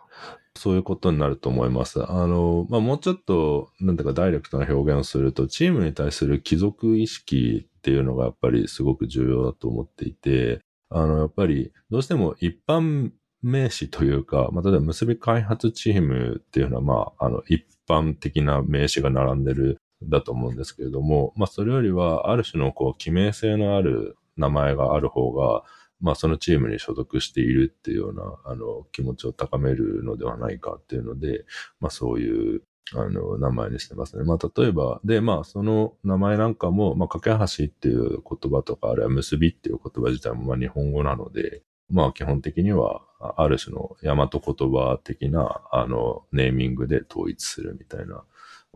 [0.55, 2.03] そういうことになると思います。
[2.03, 13.11] あの、まあ、もうちょっと、なんていうかダイレクトな表現をすると、チームに対する帰属意識っていうのがやっぱりすごく重要だと思っていて、あの、やっぱりどうしても一般
[13.41, 25.63] 名詞というか、まあ、例えば結び開発チームっていうのは、まあ、あの、一般的な名詞が並んでるだと思うんですけれども、まあ、それよりは、ある種のこう、記名性のある名前がある方が、
[26.01, 31.45] まあ、そのチームに所属しているっていうような、あの、気持ちを高めるのではないかっていうので、
[31.79, 32.61] まあ、そういう、
[32.93, 34.23] あの、名前にしてますね。
[34.23, 48.23] まあ、例えば、で、まあ、その名前なんかも、まあ、架け橋っていう言葉とか、あるいは結びっていう言葉自体も、まあ、日本語なので、まあ、基本的には、ある種の大和言葉的な、あの、ネーミングで統一するみたいな。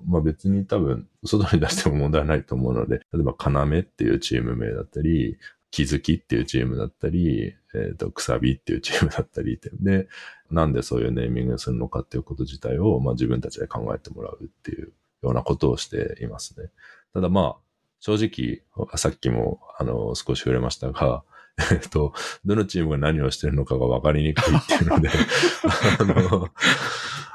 [0.06, 5.38] まあ別に多分、外に出しても問題ないと思うので、例えば、要っていうチーム名だったり、
[5.74, 9.72] 気づきっていうチームだったり、えっ、と、くさびっていうチームだったりって。
[9.74, 10.08] で、
[10.52, 16.70] なんでそういうネーミングするのかっていうこと自体を、まあ自分たちで考えてもらうっていうようなことをしていますね。
[17.16, 17.62] ただまあ、
[18.02, 21.24] 正直、さっきも、あの、少し触れましたが、
[21.72, 22.14] えっと、
[22.46, 25.10] どのチームが何をしてるのかが分かりにくいっていうので、
[26.00, 26.50] あの、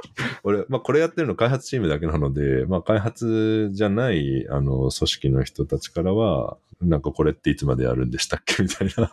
[0.45, 8.63] 俺、まあこれやってるの開発チームだけなので、まあ開発じゃない、あの、組織の人たちからは、なんかこれっていつまでやるんでしたっけ？
[8.65, 9.13] みたいな、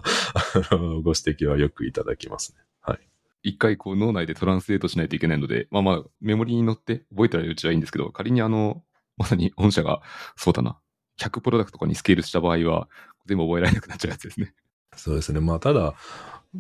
[0.72, 2.64] あの、ご指摘はよくいただきますね。
[2.82, 3.00] はい。
[3.44, 8.84] 一回こう脳内でトランスレートしないといけないので、まあまあメモリに乗って覚えてられるうちはいいんですけど、仮にあの、
[9.18, 10.02] まさに御社が、
[10.36, 10.80] そうだな、
[11.20, 12.88] 100プロダクトとかにスケールした場合は、
[13.28, 14.54] 全部覚えられなくなっちゃうやつですね。
[14.96, 15.40] そうですね。
[15.40, 15.94] まあ、ただ、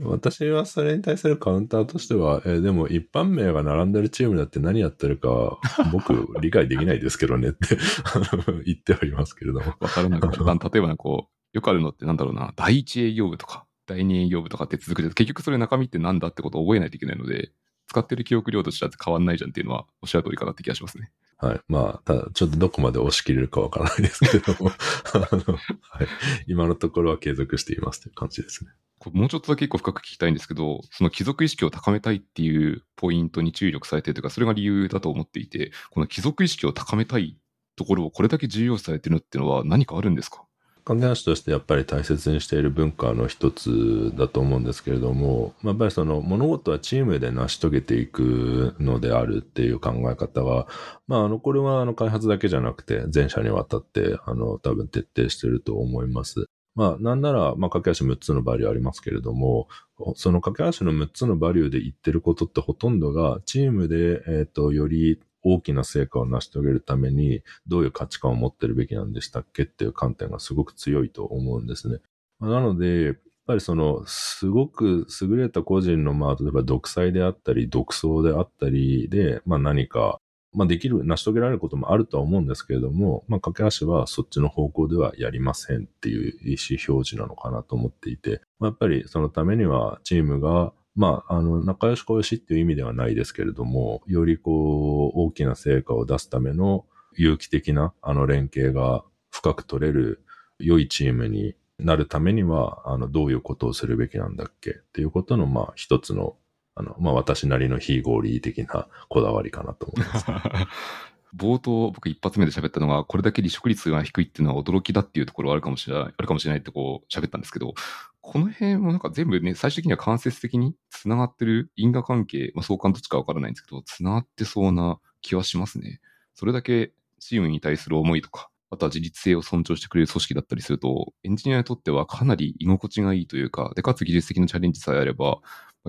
[0.03, 5.60] 私はそれに対するカウンターとしては、えーでも一般名が並んでるチームだって何やってるか、
[5.91, 7.77] 僕理解できないですけどねって
[8.65, 9.73] 言っておりますけれども。
[9.79, 10.60] わからなくなる。
[10.73, 17.51] 例えばこう、よくあるのってなんだろうな、第一営業部とか、第二営業部とかって続くけど、結局それ中身ってなんだってことを覚えないといけないので、
[17.88, 21.12] 使ってる記憶量としては変わんないじゃんっていうのは、おっしゃる通りかなって気がしますね。
[21.38, 21.62] はい。
[21.67, 24.71] まあ、ただ、ちょっとどこまで押し切れるかわからないですけれども、
[25.13, 26.08] あの、はい。
[26.47, 28.71] 今のところは継続していますという感じですね。
[29.13, 37.37] もうちょっとだけ一個深く聞きたいんですけど、その貴族意識を高めたいっていうポイントに注力されているというか、それが理由だと思っていて、この貴族意識を高めたい
[37.75, 40.43] ところをこれだけ重要視されてるっていうのは何かあるんですか？
[40.85, 50.67] 関係なしとしてやっぱり大切にしている文化の一つだと思うんですけれども、やっぱりその物事はチームで成し遂げていくのであるっていう考え方は、
[51.07, 56.45] まあ、あの、これはあの開発だけじゃなくて全社にわたってあの多分徹底してると思います。
[56.75, 59.67] まあ、なんなら、まあ、駆け足6つのバリューありますけれども、
[60.15, 71.99] その駆け足の6つのバリューで言ってることってほとんどが、チームで、えっ、ー、と、より大きな成果を成し遂げるために、どういう価値観を持ってるべきなんでしたっけっていう観点がすごく強いと思うんですね。
[72.41, 73.15] なので、やっ
[73.47, 80.19] ぱりその、すごく優れた個人の、まあ、例えば独裁であったり、独創であったりで、まあ何か、
[80.55, 96.85] まあできる、成し遂げられることもあるとは思うんですけれども、まあ駆け足はそっちの方向ではやりませんっていう意思表示なのかなと思っていて、まあ、やっぱりそのためにはチームがまあ、あの、仲良し小良しっていう意味ではないですけれども、よりこう、大きな成果を出すための
[97.17, 100.23] 有機的な、あの、連携が深く取れる
[100.57, 106.37] 良いチームになるためには、あの、どういうことをするべきなんだっけっていうことの、まあ、一つの、
[106.75, 110.25] あの、まあ、私なりの非合理的なこだわりかなと思います。
[111.35, 117.73] 冒頭、僕一発目で喋ったのが、これだけ離職率が低いっていうのは驚きだっていうところはあるかもしれない、あるかもしれないってこう喋ったんですけど、
[118.21, 125.99] この辺もなんか全部ね、最終的には間接的に繋がってる因果関係、まあ相関どっちかわからないんですけど、繋がってそうな気はしますね。
[126.35, 135.39] それだけチームに対する思いとか、あとは自立性を尊重してくれる組織だったりすると、エンジニアにとってはかなり居心地がいいというか、で、かつ技術的なチャレンジさえあれば、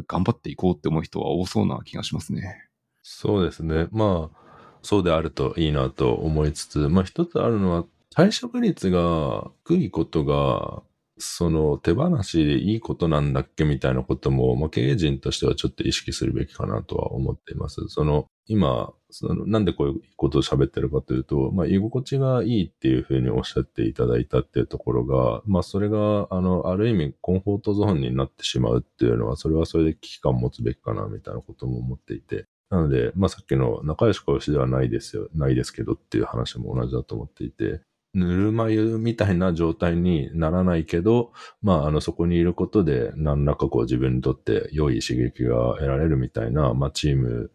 [0.06, 2.68] 頑張っていこうって思う人は多そうな気がしますね。
[3.02, 3.86] そうですね。
[3.92, 4.38] まあ、
[4.82, 10.82] そうであるといいなと思いつつ、まあ一つあるのは、退職率が低いことが、
[11.18, 17.88] その手放しでいいことなんだっけみたいなことも、まあ、経営陣としてはちょっと意識するべきかなとは思っています。
[17.88, 32.46] その、今、そのなんでこういうことを喋ってるかというと、まあ、居心地がいいっていうふうにおっしゃっていただいたっていうところが、まあ、それが、あの、ある意味、コンフォートゾーンになってしまうっていうのは、それはそれで危機感を持つべきかな、みたいなことも思っていて。
[32.70, 37.80] なので、まあ、さっきの仲良し小しではないですよ、ないですけどっていう話も同じだと思っていて、
[38.14, 41.32] ぬるま湯みたいな状態にならないけど、
[41.62, 47.50] まあ、あの、そこにいることで、何らかこう自分にとって良い刺激が得られるみたいな、まあ、チーム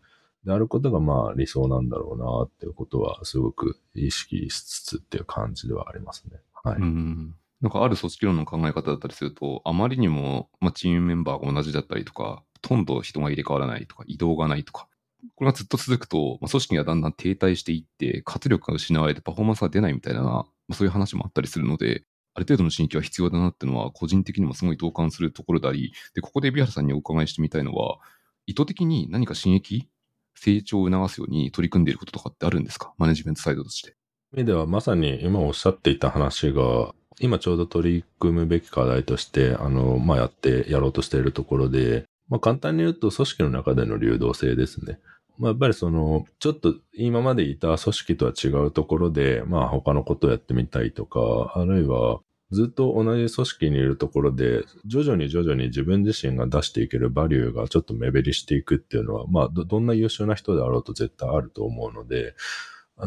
[0.46, 6.40] であることが、まあ、理想なんだろうな、っていうことは、すごく意識しつつっていう感じではありますね。
[6.64, 6.76] はい。
[6.78, 14.88] うんなんかある組織論の考え方だったりすると、あまりにも、まあ、チームメンバーが同じだったりとか、ほとんど人が入れ替わらないとか、移動がないとか、
[15.36, 28.00] これがずっと続くと、まあ、組織がだんだん停滞していって、活力が失われてパフォーマンスが出ないみたいな、まあ、そういう話もあったりするので、ある程度の新規は必要だなっていうのは、個人的にもすごい同感するところであり、で、ここで海老原さんにお伺いしてみたいのは、
[28.48, 29.88] 意図的に何か新益、
[30.44, 32.94] 成長を促すように取り組んでいることとかってあるんですか？
[32.98, 33.96] マネジメントサイドとして。
[34.34, 44.98] 意味ではまさに今おっしゃっていた話が、今ちょうど取り組むべき課題として、あの、まあ、やって、やろうとしているところで、まあ、簡単に言うと組織の中での流動性ですね。
[45.38, 52.20] まあ、やっぱりその、ちょっと今までいた組織とは違うところで、まあ他のことをやってみたいとか、あるいは
[52.52, 62.36] ずっと同じ組織にいるところで、徐々に徐々に自分自身が出していけるバリューがちょっと目減りしていくっていうのは、まあど、んな優秀な人であろうと絶対あると思うので、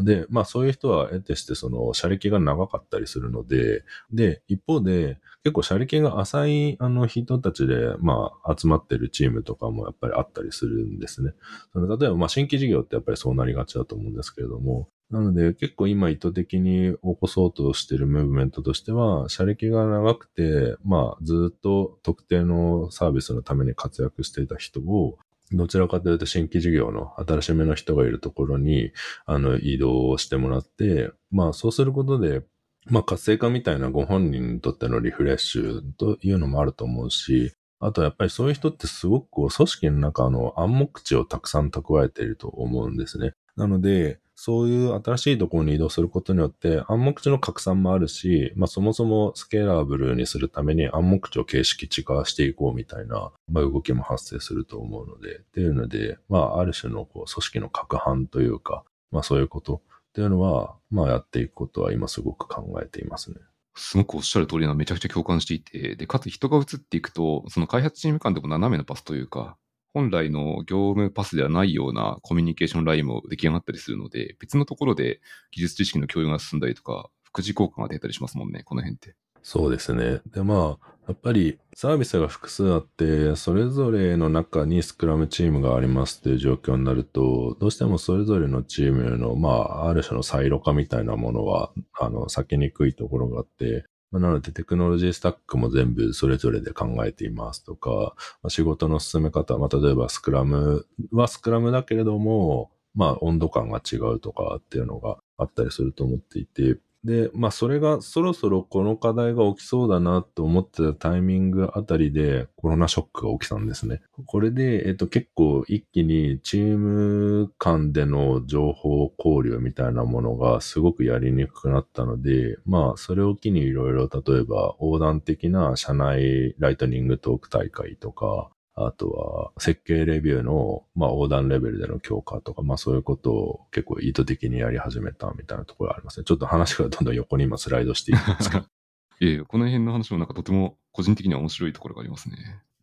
[0.01, 11.33] で、まあそういう人は得てしてその、車歴が長かったりするので、で、一方で、結構車歴が浅いあの人たちで、まあ集まってるチームとかもやっぱりあったりするんですね。
[11.71, 25.17] その例えばまあ新規事業ってやっぱりそうなりがちだと思うんですけれども、なので結構今意図的に起こそうとしているムーブメントとしては、車歴が長くて、まあずっと特定のサービスのために活躍していた人を、
[25.51, 28.91] どちらかというと新規事業の新しめの人がいるところに、
[29.27, 32.41] あの、移動してもらって、まあそうすることで、
[32.87, 43.33] まあ活性化みたいなご本人にとってのリフレッシュというのもあると思うし、あとやっぱりそういう人ってすごくこう組織の中の暗黙知をたくさん蓄えていると思うんですね。
[43.55, 63.37] なので、そういう新しいところに移動することによって、暗黙知の拡散もあるし、まあそもそもスケーラブルにするために暗黙知を形式値化していこうみたいな、まあ動きも発生すると思うので、っていうので、まあある種のこう組織の拡販というか、まあそういうことっていうのは、まあやっていくことは今すごく考えていますね。
[63.77, 69.57] すごくおっしゃる通りなめちゃくちゃ共感していて、で、かつ人が移っていくと、その開発チーム間でも斜めのパスというか、
[69.95, 79.15] 本来の業務パスではないようなコミュニケーションラインも出来上がったりするので、別のところで技術知識の共有が進んだりとか、副次効果が出たりしますもんね、この辺って。
[79.41, 80.19] そうですね。
[80.33, 93.85] で、まあ、やっぱりサービスが複数あって、それぞれの中にスクラムチームがありますっていう状況になると、どうしてもそれぞれのチームの、まあ、ある種のサイロ化みたいなものは、あの、避けにくいところがあって、
[94.19, 114.01] なのでテクノロジースタックも全部それぞれで考えていますとか、ま、仕事の進め方、まあ、例えばスクラムはスクラムだけれども、まあ温度感が違うとかっていうのがあったりすると思っていて、で、まあそれがそろそろこの課題が起きそうだなと思ってたタイミングあたりでコロナショックが起きたんですね。
[114.25, 136.25] これで、えっと結構一気にチーム間での情報交流みたいなものがすごくやりにくくなったので、まあそれを機にいろいろ例えば横断的な社内ライトニングトーク大会とか、あとは、設計レビューの、まあ、横断レベルでの強化とか、まあ、そういうことを結構意図的にやり始めたみたいなところがありますね。
[136.25, 138.65] ちょっと話がどんどん横に今スライドしていくんですけど。
[139.21, 142.35] いえこの辺の話もなんかとても個人的には面白いところがありますね。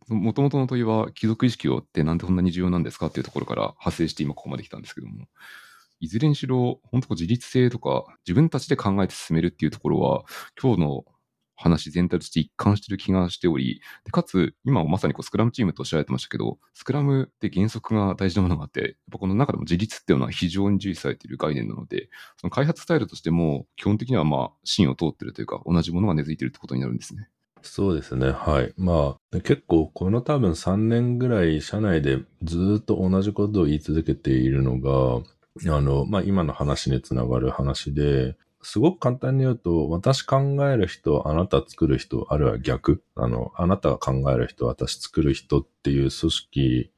[0.07, 5.27] もともとの問いは、貴族意識をってなんでこんなに重要なんですかっていうところから派生して今ここまで来たんですけども、
[5.99, 10.25] いずれにしろ、本当自立性とか、自分たちで考えて進めるっていうところは、
[10.61, 11.05] 今日の
[11.63, 27.29] 話全体として一貫してる気がしており、でかつ、今まさにこうスクラムチームとおっしゃられてましたけど、スクラムって原則が大事なものがあって、やっぱこの中でも自立っていうのは非常に重視されている概念なので、その開発スタイルとしても、基本的にはまあ、芯を通ってるというか、同じものが根付いてるってことになるんですね。
[27.63, 28.31] そうですね。
[28.31, 28.73] はい。
[28.77, 35.23] まあ、結構この多分3年ぐらい社内でずっと同じことを言い続けているのが、
[35.73, 43.03] あの、まあ今の話につながる話で、すごく簡単に言うと、私考える人、あなた作る人、あるいは逆。
[43.15, 46.91] あの、あなたが考える人、私作る人っていう組織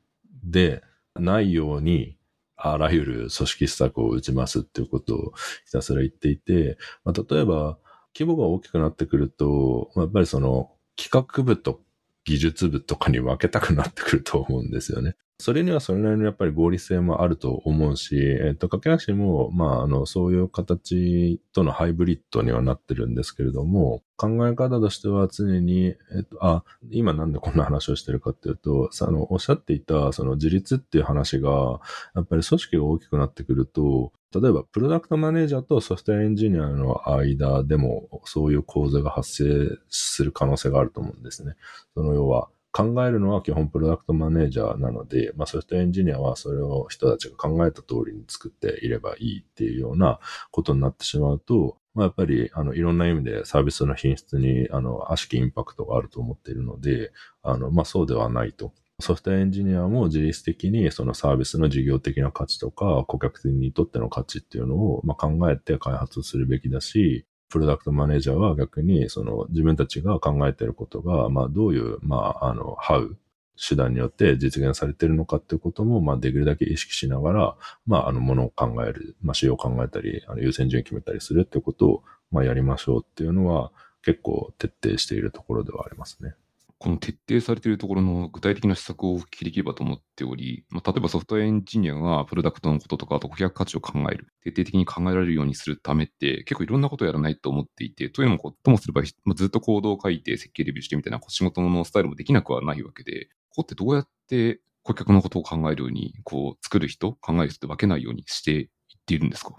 [0.44, 0.84] で
[1.16, 2.18] ないように、
[2.56, 5.34] あらゆる組織施策を打ちますっていうことを
[5.66, 7.78] ひたすら言っていて、まあ、例えば、
[8.18, 11.82] 規模が大きくなってくると、やっぱりその企画部と
[12.24, 15.16] 技術部とかに分けたくなってくると思うんですよね。
[15.38, 31.82] それにはそれなりのやっぱり合理性もあると思うし、えっ、と、駆け足も、まあ、あの、そういう形とのハイブリッドにはなってるんですけれども、考え方としては常に、えっ、と、あ、今なんでこんな話をしてるかっていうと、あの、おっしゃっていた、その自立っていう話が、
[32.16, 41.56] やっぱり組織が大きくなってくると、例えば、プロダクトマネージャーとソフトウェアエンジニアの間でも、そういう構図が発生する可能性があると思うんですね。
[41.94, 50.20] その要は、考えるのは基本プロダクトマネージャーなので、まあソフトエンジニアはそれを人たちが考えた通りに作っていればいいっていうような
[50.52, 58.74] ことになってしまうと、まあやっぱりあのいろんな意味でサービスの品質にあの悪しきインパクトがあると思っているので、あのまあそうではないと。
[59.00, 73.18] ソフトエンジニアも自律的にそのサービスの事業的な価値とか顧客にとっての価値っていうのをま考えて開発するべきだし、プロダクトマネージャーは逆に、その自分たちが考えていることが、まあどういう、まああの、ハウ
[73.58, 77.56] 手段によって実現されているのかっていうことも、まあできるだけ意識しながら、
[77.86, 83.72] まああの、ものを考える、まあ仕様を考えたり、あの優先順位決めたりするっていうことを、まあやりましょうっていうのは
[84.04, 86.36] 結構徹底しているところではありますね。
[86.78, 108.68] この徹底されているところの具体的な施策をお聞きできればと思っており、まあ、例えばソフトエンジニアがプロダクトのこととか、あと顧客価値を考える、徹底的に考えられるようにするためって、結構いろんなことをやらないと思っていて、というのも、ともすれば、まあ、ずっとコードを書いて設計レビューしてみたいな仕事のスタイルもできなくはないわけで、ここってどうやって顧客のことを考えるように、こう、作る人、考える人って分けないようにしていっ
[109.06, 109.56] ているんですか？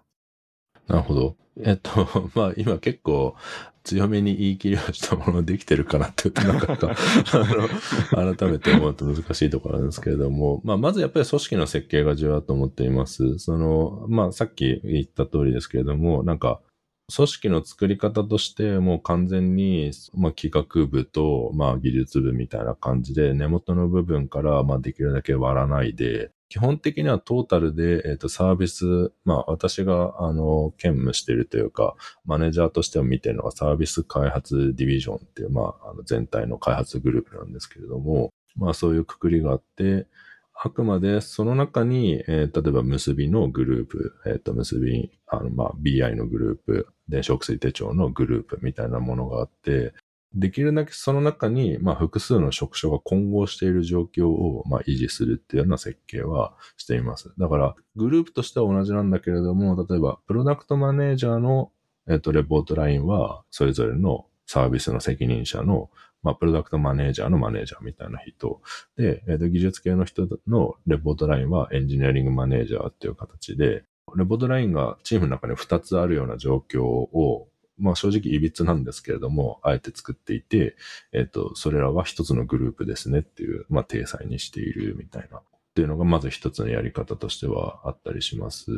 [0.86, 1.36] なるほど。
[1.58, 3.34] えっと、 まあ今結構
[3.86, 6.90] 強めに言い切りをしたものできてるかなってなかなか
[7.32, 13.38] あの、改めて思うと難しいところなんですけれども、まあまずやっぱり組織の設計が重要だと思っています。
[13.38, 16.60] その、まあさっき言った通りですけれども、なんか
[17.14, 40.06] 組織の作り方としてもう完全に、まあ、企画部と、まあ、技術部みたいな感じで根元の部分から、まあ、できるだけ割らないで、基本的にはトータルで、え、ー、と、サービス、まあ、私が、あの、兼務しているというか、マネージャーとしても見てるのがサービス開発ディビジョンっていう、まあ、あの全体の開発グループなんですけれども、まあ、そういうくくりがあって、
[40.58, 49.92] あくまでその中に、えー、例えば結びのグループ、えっ、ー、と、結び、あの、まあ、BI のグループ、電子薬手帳のグループみたいなものがあって、
[50.36, 57.32] できるだけその中に、まあ、複数の職種が混合している状況を、まあ、維持するっていうような設計はしています。
[57.38, 61.72] だから、グループとしては同じなんだけれども、例えば、プロダクトマネージャーの
[62.08, 65.90] えっ、と、レポートラインは、それぞれのサービスの責任者の、
[66.22, 68.60] まあ、プロダクトマネージャーのマネージャーみたいな人。
[68.96, 73.84] で、えっ、と、技術系の人のレポートラインはエンジニアリングマネージャーっていう形で、
[74.16, 80.76] レポートラインがチームの中に2つあるような状況を、まあ正直いびつなんですけれども、あえて作っていて、
[81.12, 85.38] えっ、と、それらは一つのグループですねっていう、まあ体裁にしているみたいな。
[85.38, 85.42] っ
[85.76, 88.70] ていうのがまず一つのやり方としてはあったりします。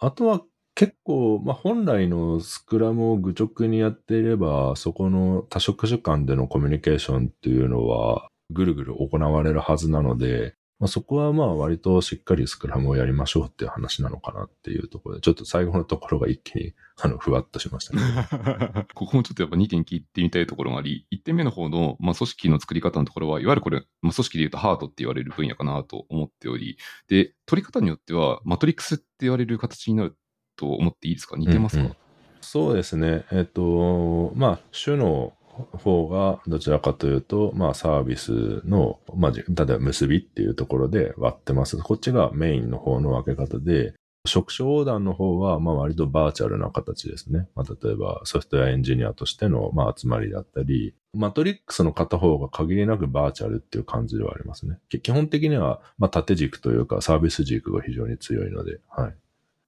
[0.00, 0.42] あとは
[0.74, 18.86] 結構、まあ、本来のスクラムを愚直にやっていれば、そこの多職種間でのコミュニケーションっていうのは、ぐるぐる行われるはずなので、まあ、そこはまあ割としっかりスクラムをやりましょうっていう話なのかなっていうところで、ちょっと最後のところが一気に あのふわっとしましたね。
[18.94, 26.76] ここもちょっとやっぱ2点聞いてみたいところがあり、1点目の方の、まあ、組織の作り方のところは、いわゆるこれ、まあ、組織で言うとハートって言われる分野かなと思っており、
[27.08, 30.16] で、取り方によっては、マトリックスって言われる形になる
[30.56, 31.36] と思っていいですか？
[31.36, 31.96] 似てますか、うんうん、
[32.40, 33.24] そうですね。
[33.32, 41.76] えっと、まあ、種の方がどちらかというと、まあサービスの、まあ、例えば結びっていうところで割ってます。
[41.78, 43.94] こっちがメインの方の分け方で、
[44.26, 47.48] 職種横断の方は、まあ割とバーチャルな形ですね。
[47.54, 54.78] まあ例えばソフトウェアエンジニアとしての、まあ集まりだったり、マトリックスの片方が限りなくバーチャルっていう感じではありますね。
[54.88, 59.14] 基本的には、まあ縦軸というかサービス軸が非常に強いので、はい。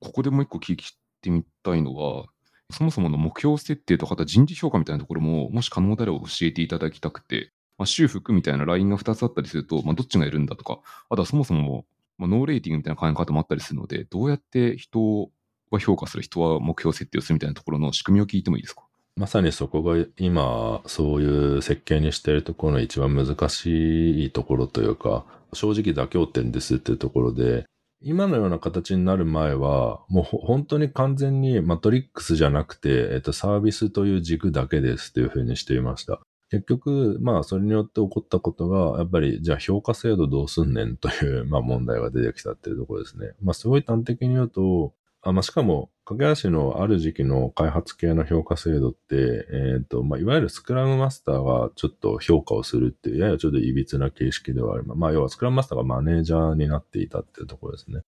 [0.01, 0.77] ここでもう一個聞い
[1.21, 2.27] てみたいのは、
[2.71, 11.85] そもそもの目標設定とか人事評価みたいなところも、もし可能であれば教えていただきたくて、まあ、修復みたいなラインが2つあったりすると、まあ、どっちがいるんだとか、あとはそもそも、
[12.19, 15.31] まあ、ノーレーティングみたいな考え方もあったりするので、どうやって人
[15.71, 18.83] は評価する、人は目標設定をするみたいなところの仕組みを聞いてもいいですか？
[19.17, 27.65] まさにそこが今、そういう設計にしているところの一番難しいところというか、正直妥協点ですっていうところで、
[28.01, 36.21] 今のような形になる前は、もう本当に完全にマトリックスじゃなくて、えっと、サービスという軸だけですというふうにしていました。
[36.51, 43.33] 結局、まあ、それによって起こったことが、やっぱり、じゃあ評価制度どうすんねんという、まあ、問題が出てきたっていうところですね。
[43.43, 44.95] まあ、すごい端的に言うと、
[45.29, 54.99] あまあ、しかも、駆け足のある時期の開発系の評価制度って、えっ、ー、と、まあ、いわゆるスクラムマスターがちょっと評価をするっていう、ややちょっと歪な形式ではあります。
[54.99, 58.03] まあ、要はスクラムマスターがマネージャーになっていたっていうところですね。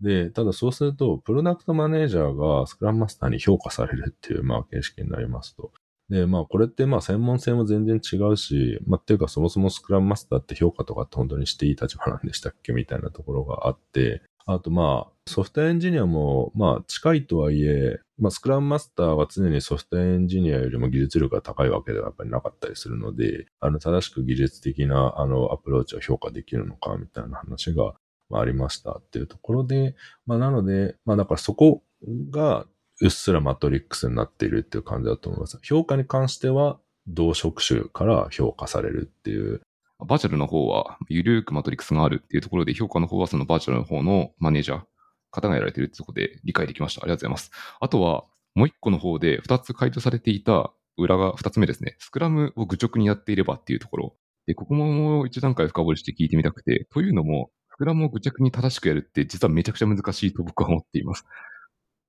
[0.00, 5.72] で、ただそうすると、プロダクトマネージャーがスクラムマスターに評価されるっていう、まあ、形式になりますと。
[6.08, 27.94] で、まあ、これってまあ、専門性も全然違うし、まあ、っていうか、そもそもスクラムマスターって評価とかって本当にしていい立場なんでしたっけみたいなところがあって、あとまあ、ソフトエンジニアも、まあ近いとはいえ、まあスクラムマスターは常にソフトエンジニアよりも技術力が高いわけではやっぱりなかったりするので、あの正しく技術的なあのアプローチを評価できるのかみたいな話が
[28.28, 29.94] まあありましたっていうところで、
[30.26, 31.82] まあなので、まあだからそこ
[32.30, 32.66] が
[33.00, 35.58] うっすらマトリックスになっているっていう感じだと思います。
[35.62, 39.60] 評価に関しては同職種から評価されるっていう
[40.06, 44.82] バーチャルの方は、ゆるくマトリックスがあるっていうところで、評価の方はそのバーチャルの方のマネージャー、
[45.30, 47.02] 方がやられてるってところで理解できました。
[47.02, 47.50] ありがとうございます。
[47.80, 48.24] あとは、
[48.54, 51.96] もう一個の方で二つ回答されていた裏が二つ目ですね。
[51.98, 54.16] スクラムを愚直にやっていればっていうところ。
[54.46, 61.24] で、ここももう一段階深掘りして聞いてみたくて、というのも、スクラムを愚直に正しくやるって実はめちゃくちゃ難しいと僕は思っています。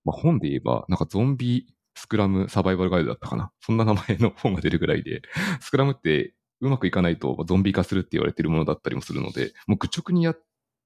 [0.03, 3.51] まあ、本で言えば、なんかゾンビスクラムサバイバルガイドだったかな。
[3.61, 5.21] そんな名前の本が出るぐらいで、
[5.61, 6.33] スクラムって
[6.63, 10.39] うまくいかないとゾンビ化するって言われてるものだったりもするので、もう愚直にやっ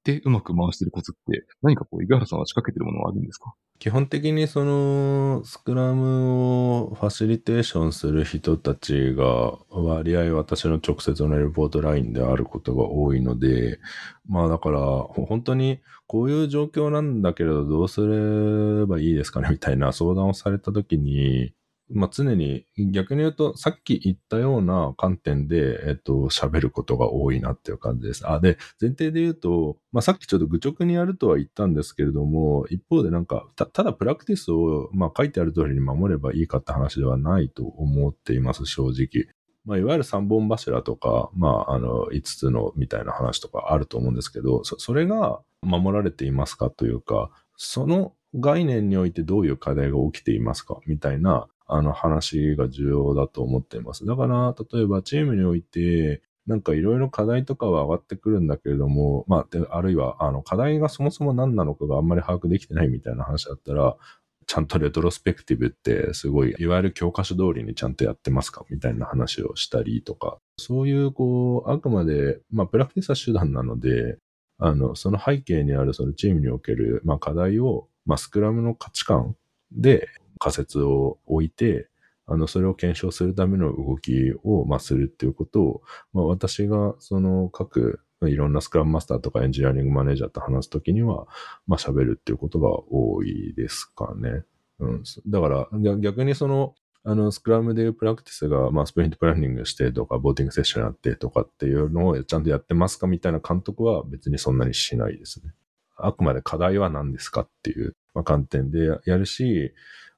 [0.03, 3.53] てうまく回してるコツって、何かこう、井原さんは仕掛けてるものはあるんですか？
[3.79, 13.79] 基本的にその、スクラムをファシリテーションする人たちが割合私の直接のレポートラインであることが多いので、
[14.27, 19.49] まあだから本当にこういう状況なんだけれどどうすればいいですかね？
[19.51, 21.53] みたいな相談をされたときに、
[21.89, 28.27] まあ、常に逆に言うと、さっき言ったような観点で、えっと、喋ることが多いなっていう感じです。
[28.27, 39.33] あ、で、前提で言うと、まあ、さっきちょっと愚直にやるとは言ったんですけれども、一方でなんか、たただプラクティスを、まあ、書いてある通りに守ればいいかって話ではないと思っています、正直。
[39.63, 54.05] まあ、いわゆる三本柱とか、まあ、あの、五つのみたいな話とかあると思うんですけど、そそれが守られていますかというか、その概念においてどういう課題が起きていますかみたいなあの話が重要だと思っています。
[54.05, 63.97] だから、例えばチームにおいて、なんかいろいろ課題とかは上がってくるんだけれども、まあ、あるいは、あの、課題がそもそも何なのかがあんまり把握できてないみたいな話だったら、
[64.45, 68.63] ちゃんとレトロスペクティブってすごい、いわゆる教科書通りにちゃんとやってますか？
[68.69, 74.17] みたいな話をしたりとか、そういう、こう、あくまで、まあ、プラクティスは手段なので、
[74.57, 79.35] あの、その背景にあるそのチームにおける、まあ、課題を、まあ、スクラムの価値観
[79.73, 80.07] で、
[80.37, 81.89] 仮説を置いて、
[82.25, 85.81] あの、それを検証するための動きを、まあ、するっていうことを、
[86.13, 91.27] まあ、私が、その、各、いろんなスクラムマスターとかエンジニアリングマネージャーと話すときには、
[91.67, 94.43] まあ、喋るっていうことが多いですかね。
[94.79, 95.03] うん。
[95.27, 95.67] だから、
[95.99, 105.53] 逆にその、あの、スクラムでいうプラクティスが、まあ、スプリントプランニングしてとか、ボーティングセッションやってとかっていうのをちゃんとやってますかみたいな監督は別にそんなにしないですね。
[105.95, 109.73] あくまで課題は何ですかっていう、まあ、観点でやるし、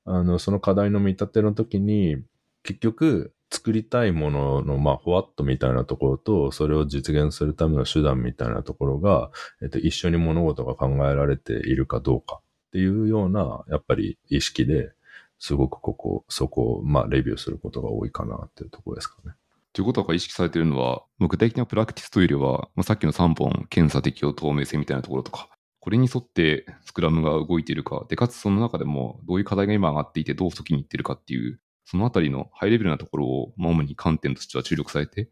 [0.10, 2.18] あの、その課題の見立ての時に、
[2.64, 9.32] 結局、作りたいものの、まあ、ほわっとみたいなところと、それを実現するための手段みたいなところが、
[9.62, 14.92] えっと、一緒に物事が考えられているかどうかっていうような、やっぱり意識で、
[15.38, 19.34] すごくここ、そこを、まあ、レビューすることが多いかなっていうところですかね。
[19.74, 25.50] ということが意識されているのは、具体的なプラクティスというよりは、まあ、さっきの3本、検査適用透明性みたいなところとか、
[25.80, 35.30] これに沿ってスクラムが動いているか、で、かつその中でもどういう課題が今上がっていて、どう先に行ってるかっていう、そのあたりのハイレベルなところを、主に観点としては注力されて、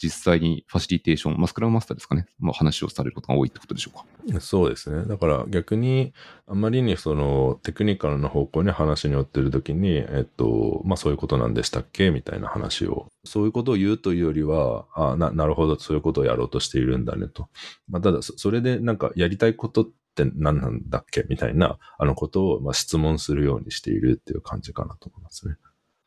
[0.00, 4.40] 実際にファシリテーション、まあ、スクラムマスターですかね、まあ、話をされることが多いってことでしょうか。
[4.40, 5.06] そうですね。
[5.06, 6.12] だから逆に、
[6.46, 12.10] あまりにそのテクニカルな方向に話に寄ってるときに、えっと、まあそういうことなんでしたっけ？
[12.10, 17.48] みたいな話を、そういうことを言うというよりは、あな、なるほど、そういうことをやろうとしているんだねと。
[17.88, 21.24] まあただ、それでなんかやりたいことって何なんだっけ？
[21.28, 25.56] みたいな、あのことを、まあ、質問するようにしているっていう感じかなと思いますね。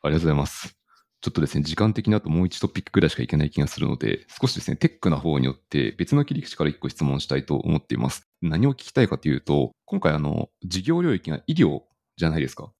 [0.02, 0.79] ありがとうございます。
[1.22, 8.26] ちょっとですね、時間的にあともう1トピックぐらいしかいけない気がするので、少しですね、テックな方によって別の切り口から1個質問したいと思っています。
[8.40, 11.82] 何を聞きたいかというと、今回あの、事業領域が医療
[12.16, 12.72] じゃないですか。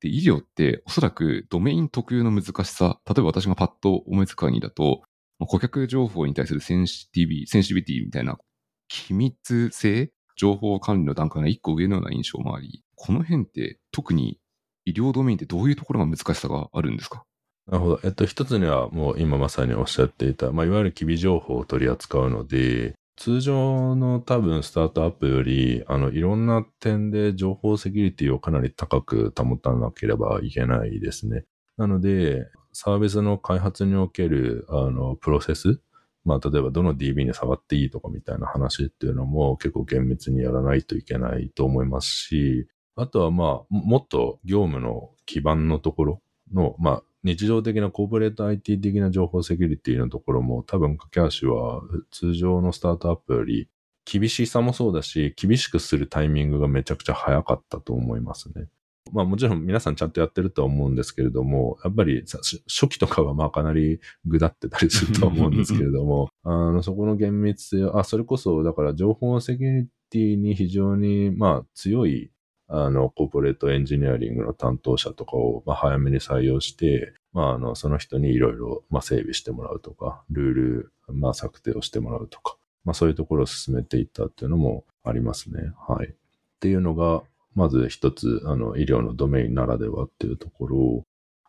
[0.00, 5.02] で、医療っておそらくドメイン特有の難しさ、例えば私がパッと思いつく限りだと、
[5.40, 8.38] 顧客情報に対するセンシティビ、センシビティみたいな
[8.86, 14.38] 機密性、情報管理の段階が1個上のような印象もあり、この辺って特に
[14.84, 17.24] 医療ドメインってどういうところが難しさがあるんですか？
[17.68, 18.00] なるほど。
[18.02, 31.44] えっと、一つにはもう今まさにおっしゃっていた、まあ、いわゆる機微情報を取り扱うので、通常の多分スタートアップより、あの、いろんな点で情報セキュリティをかなり高く保たなければいけないですね。
[31.76, 35.80] なので、サービスの開発における、あの、プロセス、
[36.24, 53.68] まあ、例えばどの DB に触っていいとかみたいな話っていうのも結構厳密にやらないといけないと思いますし、あとはまあ、もっと業務の基盤のところの、まあ、日常的なコーポレート IT 的な情報セキュリティのところも多分架け橋は通常のスタートアップより
[54.10, 58.68] 厳しさもそうだし、厳しくするタイミングがめちゃくちゃ早かったと思いますね。
[59.12, 62.24] まあもちろん皆さんちゃんとやってるとは思うんですけれども、やっぱり
[62.66, 72.30] 初期とかはまあかなりぐだってたりすると思うんですけれども、あの、そこの厳密性、あ、それこそだから情報セキュリティに非常にまあ強い
[72.68, 85.72] あの、コーポレートエンジニアリングの担当者とかを、まあ、早めに採用して、まあ、あの、その人にいろいろ、まあ、整備してもらうとか、ルール、まあ、策定をしてもらうとか、まあ、そういうところを進めていったっていうのもありますね。
[85.88, 86.08] はい。
[86.08, 86.14] っ
[86.60, 87.22] ていうのが、
[87.54, 91.04] まず一つ、あの、医療のドメインならではっていうところ。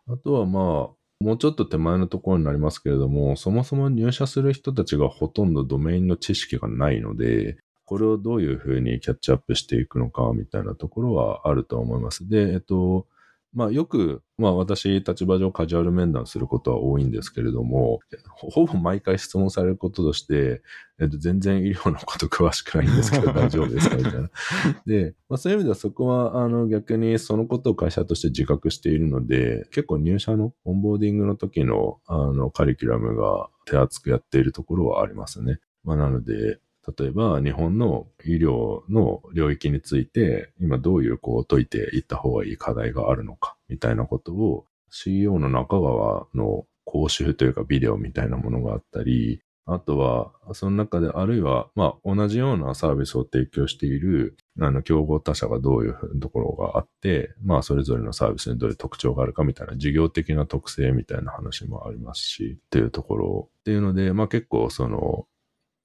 [0.08, 7.58] あとはまあ、もうちょっと手前のところになりますけれども、そもそも入社する人たちがほとんどドメインの知識がないので、
[7.90, 12.28] これをどういうふうにキャッチアップしていくのかみたいなところはあると思います。
[12.28, 13.08] で、えっと、
[13.52, 20.62] まあよく、まあ私立場上カジュアル面談することは多いんですけれども、ほぼ毎回質問されることとして、
[21.00, 24.30] えっと、全然医療のこと詳しくないんですけど大丈夫ですかみたいな。
[24.86, 35.58] で、まあそういう意味ではそこはあの逆にそのことを会社として自覚しているので、結構入社のオンボーディングの時のあのカリキュラムが手厚くやっているところはありますね。
[35.82, 36.60] まあなので、
[36.98, 49.40] 例えば日本の医療の領域について今どういうこう解いていった方がいい課題があるのかみたいなことを CEO の中川の講習というかビデオみたいなものがあったり、
[49.72, 63.50] あとは、その中で、あるいは、まあ、同じようなサービスを提供している、あの、競合他社がどういうところがあって、まあ、それぞれのサービスにどういう特徴があるかみたいな、事業的な特性みたいな話もありますし、っていうところ。
[63.60, 65.26] っていうので、まあ、結構、その、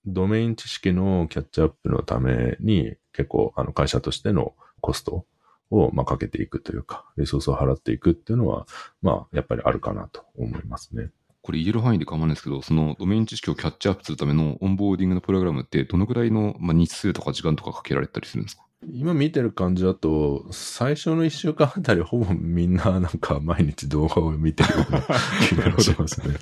[0.05, 5.25] ドメイン知識のキャッチアップのために結構あの会社としてのコスト
[5.71, 8.67] をまあかけていくというか、リソースを払っていくっていうのは、
[9.01, 11.09] まあやっぱりあるかなと思いますね。
[11.41, 18.64] これ言える範囲で構わないですけど、そのドメイン知識をキャッチアップするためのオンボーディングのプログラムってどのくらいの、まあ、日数とか時間とかかけられたりするんですか？
[18.91, 25.01] 今見てる感じだと、最初の一週間あたりほぼみんななんか毎日動画を見てるような
[25.49, 26.36] 気がしますね。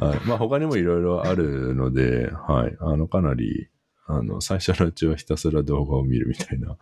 [0.00, 2.76] はい、まあ他にもいろいろあるので、はい。
[2.80, 3.68] あのかなり、
[4.06, 6.76] あの最初のうちはひたすら動画を見るみたいな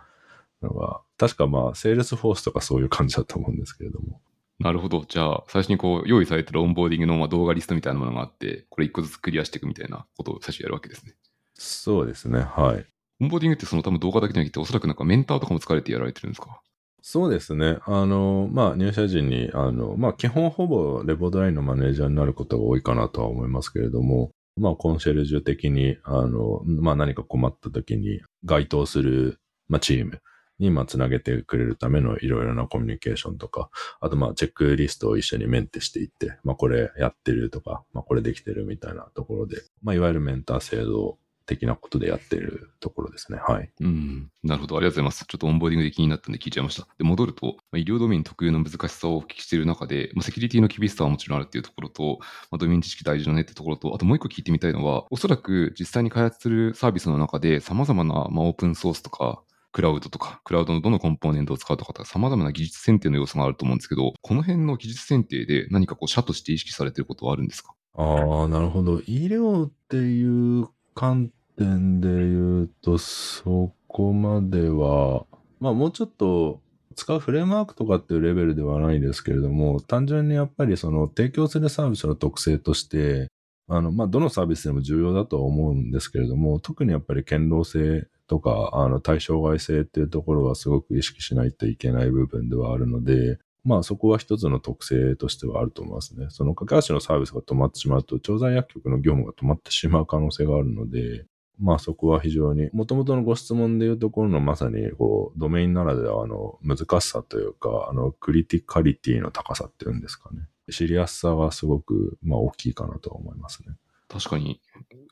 [0.62, 4.20] のが、確かまあ、セールスフォースとかそういう感じだと思うんですけれども。
[4.58, 5.04] なるほど。
[5.08, 11.14] じゃあ、最初にこう、用意されてるオンボーディングのまあ動画リストみたいなものがあって、これ一個ずつクリアしていくみたいなことを最初やるわけですね。
[11.54, 12.86] そうですね、はい。
[13.20, 16.60] オンボーディングってその多分動画だけじゃなくて、おそらくなんかメンターとかも使われてやられてるんですか？
[17.02, 17.78] そうですね。
[17.86, 29.38] あの、まあ、入社時に、あの、まあ、基本ほぼレポートラインのマネージャーになることが多いかなとは思いますけれども、まあ、コンシェルジュ的に、あの、まあ、何か困った時に該当する、
[29.68, 30.20] まあ、チーム
[30.58, 41.16] に、まあ、つなげてくれるためのいろいろなコミュニケーションとか、あと、まあ、チェックリストを一緒にメンテしていって、まあ、これやってるとか、まあ、これできてるみたいなところで、まあ、いわゆるメンター制度
[41.48, 43.38] 的なことでやってるところですね。
[43.38, 43.70] はい。
[43.80, 44.30] うん。
[44.44, 44.76] なるほど。
[44.76, 45.24] ありがとうございます。
[45.26, 46.86] ちょっとオンボーディングで気になったんで聞いちゃいました。
[46.98, 52.18] で、戻ると、まあ医療ドメイン特有の難しさをお聞きしている中で、まあ、セキュリティの厳しさはもちろんあるっていうところと、
[52.50, 67.74] まあ、ドメイン知識大事だねってところと、あともう一個聞いてみたいのは、おそらく実際に開発するサービスの中で様々な、まあ、オープンソースとか、クラウドとか、クラウドのどのコンポーネントを使うとか、様々な技術選定の要素があると思うんですけど、この辺の技術選定で何かこう、社として意識されていることはあるんですか？
[67.94, 69.00] ああ、なるほど。
[69.00, 75.26] 医療っていう観点で言うと、そこまでは、
[75.60, 76.60] まあもうちょっと
[76.94, 83.28] 使うフレームワークとかっていうレベルではないですけれども、単純にやっぱりその提供するサービスの特性として、
[83.68, 96.26] あの、まあどのサービスでも重要だとは思うんですけれども、特にやっぱり堅牢性とか、あの、対象外性っていうところはすごく意識しないといけない部分ではあるので、まあそこは一つの特性としてはあると思いますね。
[96.30, 101.26] その架け橋のサービスが止まってしまうと、調剤薬局の業務が止まってしまう可能性があるので、
[101.60, 110.42] まあそこは非常に、もともとのご質問でいうところのまさに、こう、ドメインならではの難しさというか、あの、クリティカリティの高さっていうんですかね。
[110.70, 113.74] 知りやすさがすごく、まあ大きいかなと思いますね。
[114.08, 114.60] 確かに、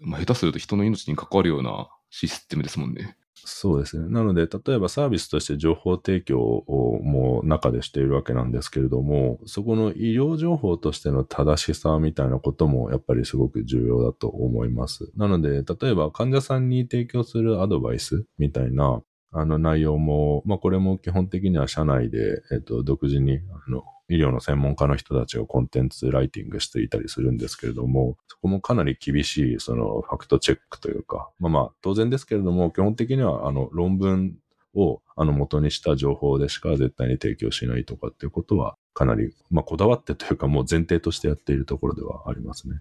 [0.01, 3.17] まあ、下手すると人の命に関わるようなシステムですもんね。
[3.45, 4.09] そうですね。
[4.09, 15.13] なので、例えばサービスとして情報提供をもう中でしているわけなんですけれども、そこの医療情報としての正しさみたいなこともやっぱりすごく重要だと思います。
[15.17, 19.03] なので、例えば患者さんに提供するアドバイスみたいな
[19.33, 34.37] あの内容も、まあこれも基本的には社内で、えっと、独自にあの医療の専門家の人たちがコンテンツライティングしていたりするんですけれども、そこもかなり厳しい、そのファクトチェックというか、まあまあ当然ですけれども、基本的にはあの論文
[34.75, 42.81] をあの元にした情報でしか絶対に提供しないとかっていうことは、かなり、まあこだわってというかもう前提としてやっているところではありますね。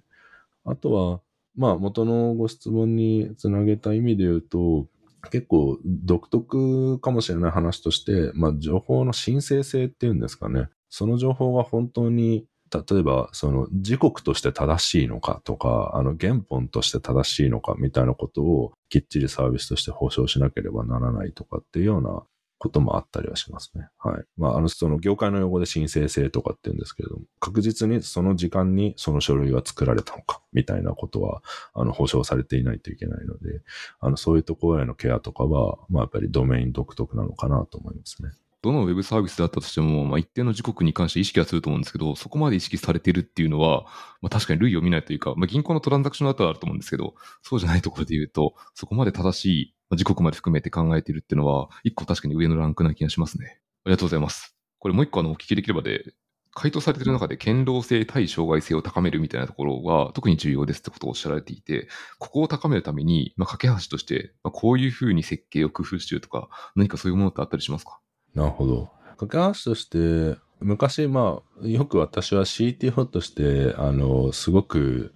[0.64, 1.22] あとは、
[1.56, 4.88] まあ元のご質問につなげた意味で言うと、
[5.26, 10.70] 結構独特かもしれない話として、まあ情報の申請性っていうんですかね。
[10.90, 22.24] その情報が本当に、例えば、その時刻として正しいのかとか、あの原本として正しいのかみたいなことをきっちりサービスとして保証しなければならないとかっていうような
[22.66, 23.88] こともあったりはしますね。
[24.00, 24.24] はい。
[24.38, 31.44] まあ、あの、その業界の用語で申請性とかって言うんですけれども、確実にその時間にその書類が作られたのかみたいなことは、
[31.76, 33.62] あの、保証されていないといけないので、
[34.00, 38.32] あの、そういうところへのケアとかは、まあ、やっぱりドメイン独特なのかなと思いますね。
[38.66, 43.84] どのウェブサービスであったとしても、まあ、一定の時刻に関して意識はすると思うんですけど、そこまで意識されているっていうのは、
[44.24, 47.14] まあ、確かに類を見ないというか、まあ、銀行のトランザクションだったらあると思うんですけど、
[47.44, 53.60] そうじゃないところで言うと、そこまで正しい時刻まで含めて考えているっていうのは、一個確かに上のランクな気がしますね。
[53.86, 54.56] ありがとうございます。
[54.80, 56.14] これもう一個あの、お聞きできればで、
[56.58, 68.00] 回答されている中で、堅牢性対障害性を高めるみたいなところが特に重要ですってことをおっしゃられていて、ここを高めるために、まあ、架け橋として、まあ、こういうふうに設計を工夫しているとか、何かそういうものってあったりしますか？
[68.34, 68.90] なるほど。
[69.18, 75.14] 架け橋として、昔、まあ、よく私は CTO として、あの、すごく、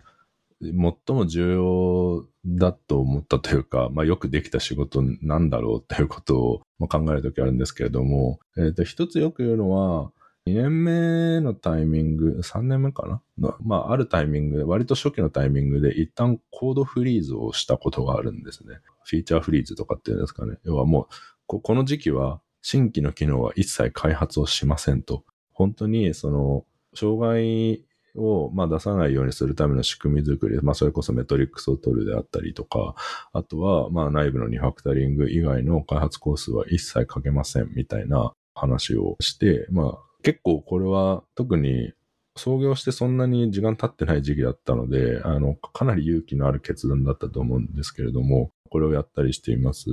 [0.61, 0.71] 最
[1.15, 10.11] も重要だと思ったというか、まあ、よくできた仕事なんだろうっていうことを、考えるときあるんですけれども、えっ、と、一つよく言うのは、
[10.47, 13.57] 2年目のタイミング、3年目かな？
[13.61, 18.79] まあ、あるタイミングで、割と初期のタイミングで一旦コードフリーズをしたことがあるんですね。
[19.03, 20.57] フィーチャーフリーズとかっていうんですかね。
[20.63, 21.07] 要はもう、
[21.45, 25.23] ここの時期は新規の機能は一切開発をしませんと。
[25.51, 27.85] 本当に、その、障害
[28.19, 32.95] を、まあ、出さないようにするための仕組み作り、まあ、それこそメトリックスを取るであったりとか、
[33.33, 41.93] あとは、まあ、内部のリファクタリング以外の開発コースは一切かけませんみたいな話をして、まあ、結構これは特に
[42.35, 49.85] 創業してそんなに時間経ってない時期だったので、あの、かなり勇気のある決断だったと思うんですけれども、これをやったりしています。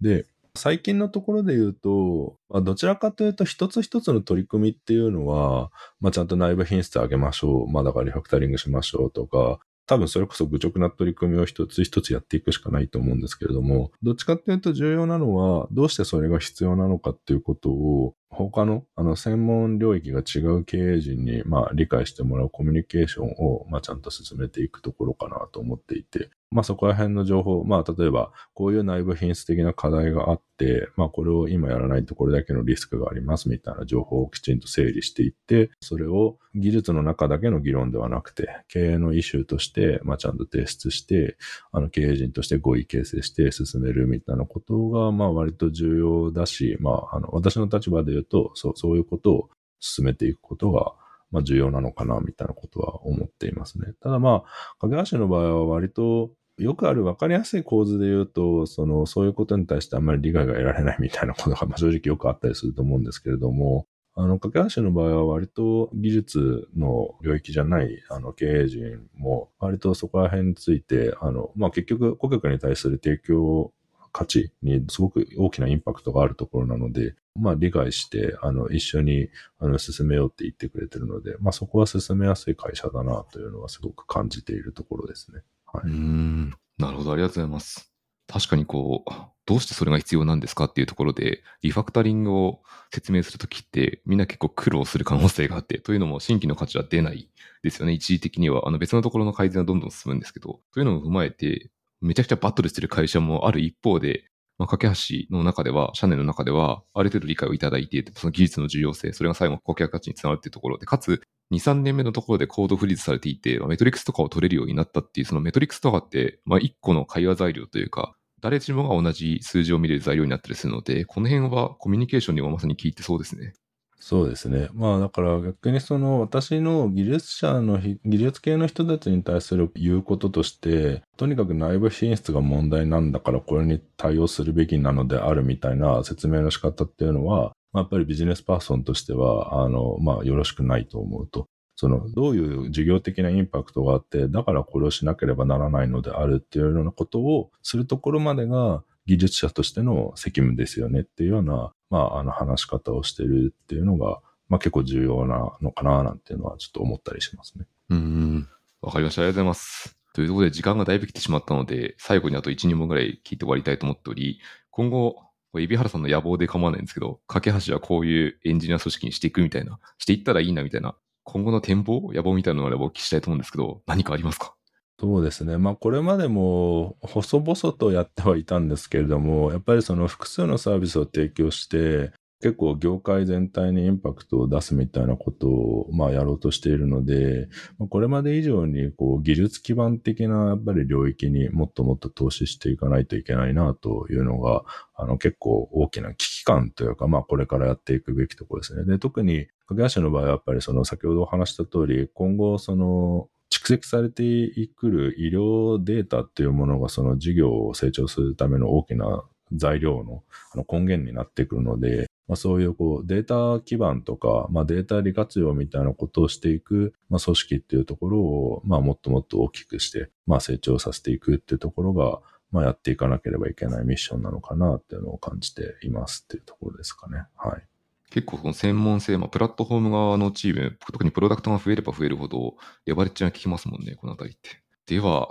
[0.00, 0.26] で、
[0.58, 7.72] 最近のところで言うと、まあ、どちらかというと一つ一つの取り組みっていうのは、まあ、ちゃんと内部品質上げましょう。
[7.72, 41.36] まあ、だからリファクタリングしましょうとか、多分それこそ愚直な取り組みを一つ一つやっていくしかないと思うんですけれども、どっちかっていうと重要なのは、どうしてそれが必要なのかっていうことを、他の、あの、専門領域が違う経営陣に、まあ、理解してもらうコミュニケーションを、まあ、ちゃんと進めていくところかなと思っていて、まあ、そこら辺の情報、まあ、例えば、こういう内部品質的な課題があって、まあ、これを今やらないとこれだけのリスクがありますみたいな情報をきちんと整理していって、それを技術の中だけの議論ではなくて、経営のイシューとして、まあ、ちゃんと提出して、
[41.70, 49.50] あの、経営陣として合意形成して進めるみたいなことが、まあ、割と重要だし、まあ、あの、私の立場で言うと、そう、そういうことを
[49.80, 50.92] 進めていくことが、
[51.30, 53.92] まあ、重要なのかな、みたいなことは思っていますね。
[54.00, 63.86] ただまあ、架け橋の場合は割と、よくある分かりやすい構図で言うと、その、そういうことに対してあんまり理解が得られないみたいなことが、まあ、正直よくあったりすると思うんですけれども、
[64.20, 73.72] あの、架け橋の場合は割と技術の領域じゃない、あの、経営陣も、割とそこら辺について、あの、まあ、結局、顧客に対する提供
[74.12, 79.28] 価値にすごく大きなインパクトがあるところなので、まあ理解して、あの、一緒に、
[79.58, 85.42] あの、進めようって言ってくれてるので、まあそこは進めやすい会社だなというのはすごく感じているところですね。
[85.66, 85.86] はい。
[85.86, 86.50] うん。
[86.78, 87.12] なるほど。
[87.12, 87.92] ありがとうございます。
[88.26, 89.10] 確かにこう、
[89.46, 92.62] どうしてそれが必要なんですかっていうところで、リファクタリングを
[92.92, 97.30] 説明するときって、みんな結構苦労する可能性があって、というのも新規の価値は出ない
[97.62, 97.94] ですよね。
[97.94, 101.70] 一時的には、あの別のところの改善はどんどん進むんですけど、というのも踏まえて、
[102.02, 104.24] めちゃくちゃバトルしてる会社もある一方で、
[104.58, 123.54] まあ、架け橋の中では、社内の中では、ある程度理解をいただいて、その技術の重要性、それが最後顧客価値につながるっていうところで、かつ、2、3年目のところでコードフリーズされていて、メトリックスとかを取れるようになったっていう、そのメトリックスとかって、まあ、1個の会話材料というか、誰しもが同じ数字を見れる材料になったりするので、この辺はコミュニケーションにもまさに効いてそうですね。
[124.00, 124.68] そうですね。
[124.74, 141.48] まあだから逆にその私の技術者の技術系の人たちに対する言うこととして、とにかく内部進出が問題なんだからこれに対応するべきなのであるみたいな説明の仕方っていうのは、まあ、やっぱりビジネスパーソンとしては、あの、まあよろしくないと思うと。
[141.74, 157.66] その、どういう事業的なインパクトがあって、だからこれをしなければならないのであるっていうようなことをするところまでが、技術者としての責務ですよねっていうような、まあ、あの話し方をしてるっていうのが、まあ結構重要なのかななんていうのはちょっと思ったりしますね。
[157.88, 158.48] うん。
[158.82, 159.22] わかりました。
[159.22, 159.96] ありがとうございます。
[160.12, 164.40] というところで時間がだいぶ来てしまったので、最後にあと1、2問ぐらい聞いて終わりたいと思っており、
[164.70, 165.16] 今後、
[165.54, 170.94] 海老原さんの野望で構わないんですけど、架け橋はこういうエンジニア組織にしていくみたいな、していったらいいなみたいな、
[171.24, 174.54] 今後の展望、野望みたいなのがあればお聞きしたいと思うんですけど、何かありますか？
[175.00, 175.58] そうですね。
[175.58, 187.48] まあこれまでも細々とやってはいたんですけれども、やっぱりその複数のサービスを提供して、結構業界全体にインパクトを出すみたいなことを、まあやろうとしているので、
[187.90, 194.64] これまで以上にこう技術基盤的なやっぱり領域にもっともっと投資していかないといけないなというのが、
[194.96, 198.84] あの結構大きな危機感というか、まあこれからやっていくべきところですね。
[198.84, 203.28] で、特に架け橋の場合はやっぱりその先ほどお話した通り、今後その
[203.68, 210.22] 蓄積されてくる医療データっていうものがその事業を成長するための大きな材料の
[210.54, 222.20] あの根源になってくるので、まあ、そういうこうデータ基盤とか、まあ、データ利活用みたいなことをしていく、まあ、組織っていうところを、まあ、もっともっと大きくして、まあ、成長させていくっていうところが、
[222.52, 227.24] まあ、やっていかなければいけないミッションなのかなっていうのを感じていますっていうところですかね。
[227.36, 227.62] はい。
[228.10, 232.54] 結構その専門性、まあ、プラットフォーム側のチーム、特にプロダクトが増えれば増えるほど、
[232.86, 234.62] レバレッジが効きますもんね、このあたりって。
[234.86, 235.28] では、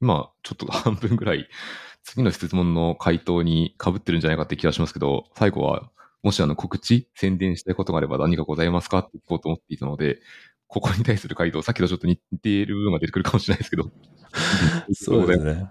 [0.00, 1.48] 今、ちょっと半分ぐらい、
[2.04, 5.90] 次の質問の回答に被ってるんじゃないかって気がしますけど、最後は、
[6.22, 10.20] もしあの告知、宣伝したいことがあれば何かございますかって聞こうと思っていたので、
[10.68, 13.90] ここに対する回答、さっきとちょっと似ている部分が出てくるかもしれないですけど。
[14.94, 15.66] そうですね。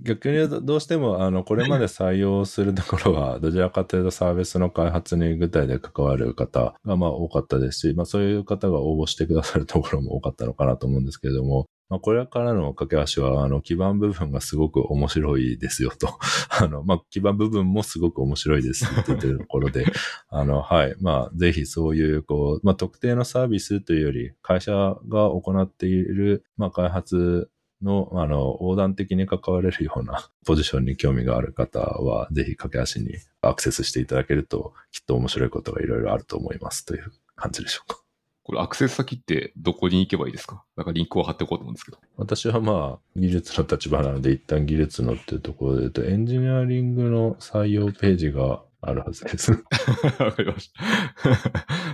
[0.00, 16.18] 逆に言うと、どうしても、あの、これまで採用するところは、どちらかというとサービスの開発に具体で関わる方が、まあ多かったですし、まあそういう方が応募してくださるところも多かったのかなと思うんですけれども、まあ、これからの架け橋は、あの、基盤部分がすごく面白いですよと。
[16.60, 19.86] あの、まあ、基盤部分もすごく面白いですって言ってるところで、
[20.28, 20.94] あの、はい。
[21.00, 24.72] まあ、ぜひそういう、こう、まあ、特定のサービスというより、会社
[25.08, 27.48] が行っている、まあ、開発
[27.82, 38.02] の、あの、横断的に関われるような ポジションに興味がある方は、ぜひ駆け足にアクセスしていただけると、きっと面白いことがいろいろあると思いますという感じでしょうか。
[38.42, 40.64] これアクセス先ってどこに行けばいいですか？
[40.74, 41.98] なんかリンクを貼っておこうと思うんですけど。
[42.16, 49.52] 私はまあ、技術の立場なので、一旦技術のっていうところで言うと、エンジニアリングの採用ページがあるはずです。
[50.18, 50.80] わかりました。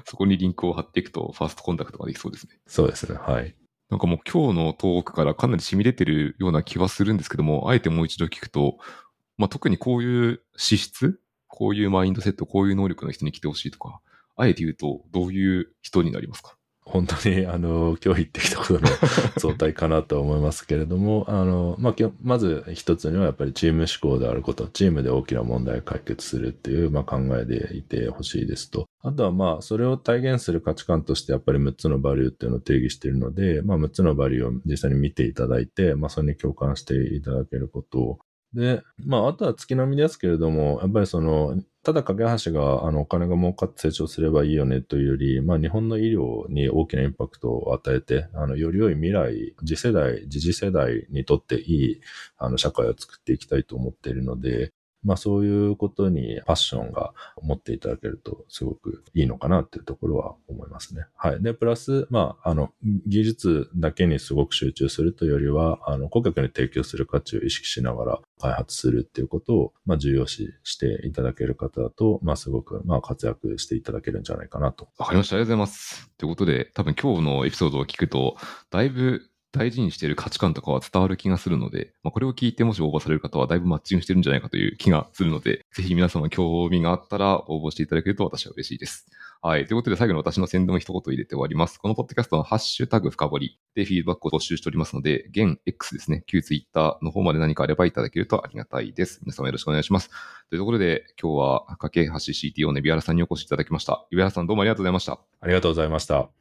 [0.07, 2.61] そこにリンクを貼っていくと、ファーストコンタクトができそうですね。
[2.69, 3.19] そうですね。
[3.19, 3.57] はい。
[3.91, 8.79] なんかもう今日のトークからかなり染み出てるような気はするんですけども、あえてもう一度聞くと、
[9.37, 14.01] まあ、特にこういう資質、こういうマインドセット、こういう能力の人に来てほしいとか、
[14.37, 16.57] あえて言うと、どういう人になりますか？
[16.87, 18.81] 本当に、あの、今日言ってきたことの
[19.39, 28.87] 相対かなと思いますけれども、あの、まあ、まず一つにはやっぱりチーム思考であること、チームで大きな問題を解決するっていう、まあ、考えでいてほしいですと。
[29.07, 38.19] あとはまあ、それを体現する価値観としてやっぱり6つのバリューっていうのを定義しているので、まあ、6つのバリューを実際に見ていただいて、まあ、それに共感していただけること
[38.55, 52.01] で、まあ、あとは月並みですけれども、やっぱりその、ただ架け橋が、あの、お金が儲かって成長すればいいよねというより、まあ、日本の医療に大きなインパクトを与えて、あの、より良い未来、次世代、次次世代にとっていい、
[52.39, 54.73] あの、社会を作っていきたいと思っているので、
[55.05, 61.05] まあそういうことにパッションが持っていただけるとすごくいいのかなっていうところは思いますね。
[61.17, 61.43] はい。
[61.43, 62.73] で、プラス、まあ、あの、
[63.07, 74.89] 技術だけにすごく集中するというよりは、あの、顧客に提供する価値を意識しながら開発するっていうことを、まあ重要視していただける方だと、まあすごく、まあ活躍していただけるんじゃないかなと。
[74.99, 75.37] わかりました。
[75.37, 76.11] ありがとうございます。
[76.17, 78.37] ということで、多分今日のエピソードを聞くと、
[78.71, 79.23] だいぶ
[79.55, 89.07] 大事にしている価値観とかは伝わる気がするので、まあ、これを聞いてもし応募される方はだいぶマッチングしてるんじゃないかという気がするので、ぜひ皆様興味があったら応募していただけると私は嬉しいです。
[89.43, 89.67] はい。
[89.67, 91.79] ということで最後の私の宣伝を一言入れて終わります。
[91.79, 99.21] このポッドキャストのハッシュタグ深掘りでフィードバックを募集しておりますので、現 X ですね、旧 Twitter の方まで何かあればいただけるとありがたいです。
[99.23, 100.09] 皆様よろしくお願いします。
[100.49, 104.07] というところで今日は架け橋 CTO のビアラさんにお越しいただきました。
[104.11, 105.21] ビアラさんどうもありがとうございました。
[105.41, 106.35] ありがとうございました。